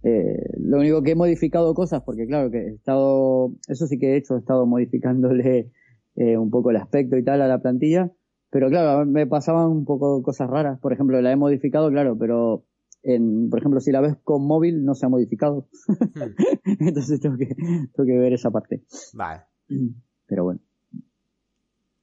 Eh, 0.02 0.38
lo 0.58 0.78
único 0.78 1.02
que 1.02 1.12
he 1.12 1.16
modificado 1.16 1.74
cosas, 1.74 2.02
porque 2.02 2.26
claro 2.26 2.50
que 2.50 2.58
he 2.58 2.74
estado, 2.74 3.52
eso 3.66 3.86
sí 3.86 3.98
que 3.98 4.14
he 4.14 4.16
hecho, 4.16 4.36
he 4.36 4.38
estado 4.38 4.64
modificándole 4.66 5.72
eh, 6.14 6.36
un 6.38 6.50
poco 6.50 6.70
el 6.70 6.76
aspecto 6.76 7.16
y 7.16 7.24
tal 7.24 7.42
a 7.42 7.48
la 7.48 7.60
plantilla, 7.60 8.12
pero 8.50 8.68
claro, 8.68 9.04
me 9.06 9.26
pasaban 9.26 9.68
un 9.68 9.84
poco 9.84 10.22
cosas 10.22 10.48
raras. 10.48 10.78
Por 10.80 10.92
ejemplo, 10.92 11.20
la 11.20 11.32
he 11.32 11.36
modificado, 11.36 11.90
claro, 11.90 12.16
pero 12.16 12.64
en, 13.02 13.50
por 13.50 13.58
ejemplo, 13.58 13.80
si 13.80 13.92
la 13.92 14.00
ves 14.00 14.16
con 14.22 14.46
móvil 14.46 14.84
no 14.84 14.94
se 14.94 15.06
ha 15.06 15.08
modificado. 15.08 15.68
Hmm. 16.14 16.34
Entonces 16.80 17.20
tengo 17.20 17.36
que, 17.36 17.46
tengo 17.46 18.06
que 18.06 18.18
ver 18.18 18.32
esa 18.32 18.50
parte. 18.50 18.84
Vale. 19.14 19.42
Pero 20.26 20.44
bueno. 20.44 20.60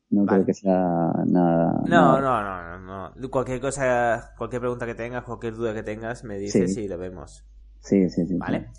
No 0.10 0.26
creo 0.26 0.46
que 0.46 0.54
sea 0.54 1.12
nada. 1.26 1.82
No, 1.86 2.22
no, 2.22 2.42
no, 2.42 2.80
no, 2.80 3.12
no. 3.16 3.30
Cualquier 3.30 3.60
cosa, 3.60 4.34
cualquier 4.38 4.62
pregunta 4.62 4.86
que 4.86 4.96
tengas, 4.96 5.24
cualquier 5.24 5.56
duda 5.56 5.74
que 5.74 5.84
tengas, 5.84 6.24
me 6.24 6.38
dices 6.38 6.78
y 6.78 6.88
lo 6.88 6.98
vemos. 6.98 7.46
Sí, 7.80 8.10
sí, 8.10 8.26
sí. 8.26 8.36
Vale. 8.38 8.70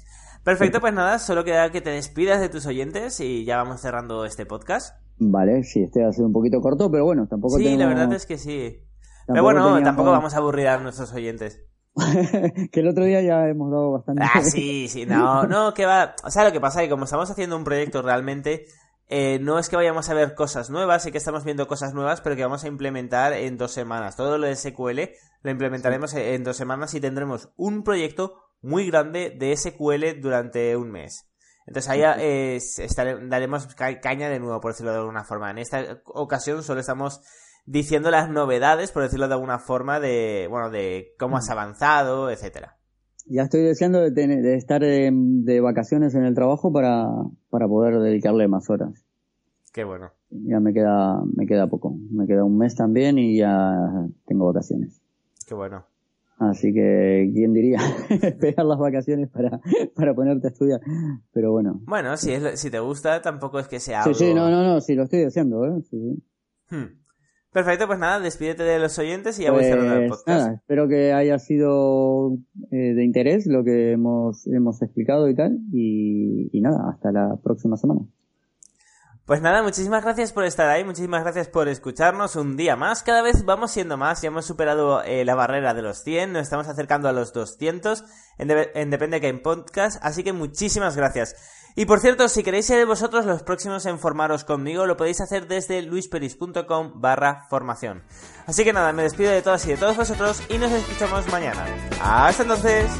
Perfecto, 0.42 0.80
pues 0.80 0.94
nada, 0.94 1.18
solo 1.18 1.44
queda 1.44 1.70
que 1.70 1.82
te 1.82 1.90
despidas 1.90 2.40
de 2.40 2.48
tus 2.48 2.64
oyentes 2.64 3.20
y 3.20 3.44
ya 3.44 3.58
vamos 3.58 3.80
cerrando 3.80 4.24
este 4.24 4.46
podcast. 4.46 4.96
Vale, 5.18 5.64
sí, 5.64 5.82
este 5.82 6.04
ha 6.04 6.12
sido 6.12 6.26
un 6.26 6.32
poquito 6.32 6.60
corto, 6.60 6.90
pero 6.90 7.04
bueno, 7.04 7.26
tampoco 7.26 7.58
Sí, 7.58 7.76
la 7.76 7.86
verdad 7.86 8.12
es 8.12 8.24
que 8.24 8.38
sí. 8.38 8.78
pero 9.26 9.42
bueno, 9.42 9.82
tampoco 9.82 10.10
vamos 10.10 10.34
a 10.34 10.38
aburrir 10.38 10.68
a 10.68 10.78
nuestros 10.78 11.12
oyentes. 11.12 11.60
que 12.72 12.80
el 12.80 12.88
otro 12.88 13.04
día 13.04 13.20
ya 13.20 13.48
hemos 13.48 13.70
dado 13.70 13.92
bastante. 13.92 14.22
Ah, 14.24 14.40
sí, 14.42 14.88
sí, 14.88 15.04
no, 15.04 15.44
no, 15.44 15.74
que 15.74 15.84
va. 15.84 16.14
O 16.24 16.30
sea, 16.30 16.44
lo 16.44 16.52
que 16.52 16.60
pasa 16.60 16.80
es 16.80 16.86
que 16.86 16.90
como 16.90 17.04
estamos 17.04 17.30
haciendo 17.30 17.56
un 17.56 17.64
proyecto 17.64 18.00
realmente, 18.02 18.66
eh, 19.08 19.38
no 19.40 19.58
es 19.58 19.68
que 19.68 19.76
vayamos 19.76 20.08
a 20.10 20.14
ver 20.14 20.34
cosas 20.34 20.68
nuevas, 20.68 21.02
sí 21.02 21.12
que 21.12 21.18
estamos 21.18 21.44
viendo 21.44 21.66
cosas 21.66 21.94
nuevas, 21.94 22.20
pero 22.20 22.36
que 22.36 22.42
vamos 22.42 22.64
a 22.64 22.68
implementar 22.68 23.32
en 23.32 23.56
dos 23.56 23.72
semanas. 23.72 24.16
Todo 24.16 24.36
lo 24.36 24.46
de 24.46 24.54
SQL 24.54 25.00
lo 25.42 25.50
implementaremos 25.50 26.12
en 26.14 26.44
dos 26.44 26.56
semanas 26.56 26.92
y 26.94 27.00
tendremos 27.00 27.50
un 27.56 27.84
proyecto 27.84 28.34
muy 28.60 28.90
grande 28.90 29.30
de 29.30 29.56
SQL 29.56 30.20
durante 30.20 30.76
un 30.76 30.90
mes. 30.90 31.26
Entonces 31.66 31.90
ahí 31.90 32.02
eh, 32.18 32.58
daremos 33.22 33.74
caña 33.74 34.28
de 34.28 34.40
nuevo, 34.40 34.60
por 34.60 34.72
decirlo 34.72 34.92
de 34.92 34.98
alguna 34.98 35.24
forma. 35.24 35.50
En 35.50 35.58
esta 35.58 36.00
ocasión 36.06 36.62
solo 36.62 36.80
estamos 36.80 37.20
diciendo 37.66 38.10
las 38.10 38.30
novedades, 38.30 38.90
por 38.90 39.02
decirlo 39.02 39.28
de 39.28 39.34
alguna 39.34 39.58
forma, 39.58 40.00
de, 40.00 40.46
bueno, 40.50 40.70
de 40.70 41.14
cómo 41.18 41.36
has 41.36 41.50
avanzado, 41.50 42.30
etcétera. 42.30 42.77
Ya 43.28 43.42
estoy 43.42 43.62
deseando 43.62 44.00
de, 44.00 44.10
de 44.10 44.54
estar 44.54 44.80
de, 44.80 45.60
vacaciones 45.60 46.14
en 46.14 46.24
el 46.24 46.34
trabajo 46.34 46.72
para, 46.72 47.08
para 47.50 47.68
poder 47.68 47.98
dedicarle 48.00 48.48
más 48.48 48.70
horas. 48.70 49.04
Qué 49.72 49.84
bueno. 49.84 50.10
Ya 50.30 50.60
me 50.60 50.72
queda, 50.72 51.22
me 51.36 51.46
queda 51.46 51.66
poco. 51.66 51.94
Me 52.10 52.26
queda 52.26 52.44
un 52.44 52.58
mes 52.58 52.74
también 52.74 53.18
y 53.18 53.36
ya 53.38 54.08
tengo 54.26 54.46
vacaciones. 54.46 55.00
Qué 55.46 55.54
bueno. 55.54 55.84
Así 56.38 56.72
que, 56.72 57.30
¿quién 57.34 57.52
diría? 57.52 57.80
Esperar 58.08 58.64
las 58.64 58.78
vacaciones 58.78 59.28
para, 59.28 59.60
para 59.94 60.14
ponerte 60.14 60.46
a 60.46 60.50
estudiar. 60.50 60.80
Pero 61.32 61.52
bueno. 61.52 61.80
Bueno, 61.84 62.16
si, 62.16 62.32
es, 62.32 62.60
si 62.60 62.70
te 62.70 62.78
gusta, 62.78 63.20
tampoco 63.20 63.58
es 63.58 63.66
que 63.66 63.80
sea 63.80 64.04
algo... 64.04 64.14
Sí, 64.14 64.26
sí, 64.26 64.34
no, 64.34 64.48
no, 64.50 64.62
no, 64.62 64.80
sí, 64.80 64.94
lo 64.94 65.04
estoy 65.04 65.24
haciendo, 65.24 65.64
¿eh? 65.66 65.82
Sí, 65.90 66.22
hmm. 66.70 67.07
Perfecto, 67.52 67.86
pues 67.86 67.98
nada, 67.98 68.20
despídete 68.20 68.62
de 68.62 68.78
los 68.78 68.98
oyentes 68.98 69.38
y 69.38 69.44
ya 69.44 69.52
voy 69.52 69.64
cerrando 69.64 69.94
el 69.94 70.08
pues 70.08 70.20
podcast. 70.20 70.40
Nada, 70.40 70.54
espero 70.56 70.86
que 70.86 71.12
haya 71.14 71.38
sido 71.38 72.36
eh, 72.70 72.94
de 72.94 73.04
interés 73.04 73.46
lo 73.46 73.64
que 73.64 73.92
hemos, 73.92 74.46
hemos 74.46 74.82
explicado 74.82 75.28
y 75.28 75.34
tal. 75.34 75.58
Y, 75.72 76.50
y 76.52 76.60
nada, 76.60 76.90
hasta 76.90 77.10
la 77.10 77.36
próxima 77.42 77.76
semana. 77.76 78.02
Pues 79.28 79.42
nada, 79.42 79.62
muchísimas 79.62 80.02
gracias 80.02 80.32
por 80.32 80.44
estar 80.44 80.70
ahí, 80.70 80.84
muchísimas 80.84 81.22
gracias 81.22 81.48
por 81.48 81.68
escucharnos 81.68 82.34
un 82.34 82.56
día 82.56 82.76
más. 82.76 83.02
Cada 83.02 83.20
vez 83.20 83.44
vamos 83.44 83.70
siendo 83.70 83.98
más, 83.98 84.22
ya 84.22 84.28
hemos 84.28 84.46
superado 84.46 85.02
eh, 85.02 85.22
la 85.26 85.34
barrera 85.34 85.74
de 85.74 85.82
los 85.82 86.02
100, 86.02 86.32
nos 86.32 86.44
estamos 86.44 86.66
acercando 86.66 87.10
a 87.10 87.12
los 87.12 87.34
200 87.34 88.04
en, 88.38 88.50
en 88.74 88.88
Depende 88.88 89.18
en 89.18 89.42
Podcast, 89.42 90.02
así 90.02 90.24
que 90.24 90.32
muchísimas 90.32 90.96
gracias. 90.96 91.36
Y 91.78 91.86
por 91.86 92.00
cierto, 92.00 92.28
si 92.28 92.42
queréis 92.42 92.66
ser 92.66 92.84
vosotros 92.86 93.24
los 93.24 93.44
próximos 93.44 93.86
en 93.86 94.00
formaros 94.00 94.42
conmigo, 94.42 94.84
lo 94.84 94.96
podéis 94.96 95.20
hacer 95.20 95.46
desde 95.46 95.80
luisperis.com 95.80 96.94
barra 96.96 97.46
formación. 97.48 98.02
Así 98.48 98.64
que 98.64 98.72
nada, 98.72 98.92
me 98.92 99.04
despido 99.04 99.30
de 99.30 99.42
todas 99.42 99.64
y 99.64 99.70
de 99.70 99.76
todos 99.76 99.96
vosotros 99.96 100.42
y 100.48 100.58
nos 100.58 100.72
escuchamos 100.72 101.28
mañana. 101.28 101.64
Hasta 102.02 102.42
entonces. 102.42 102.90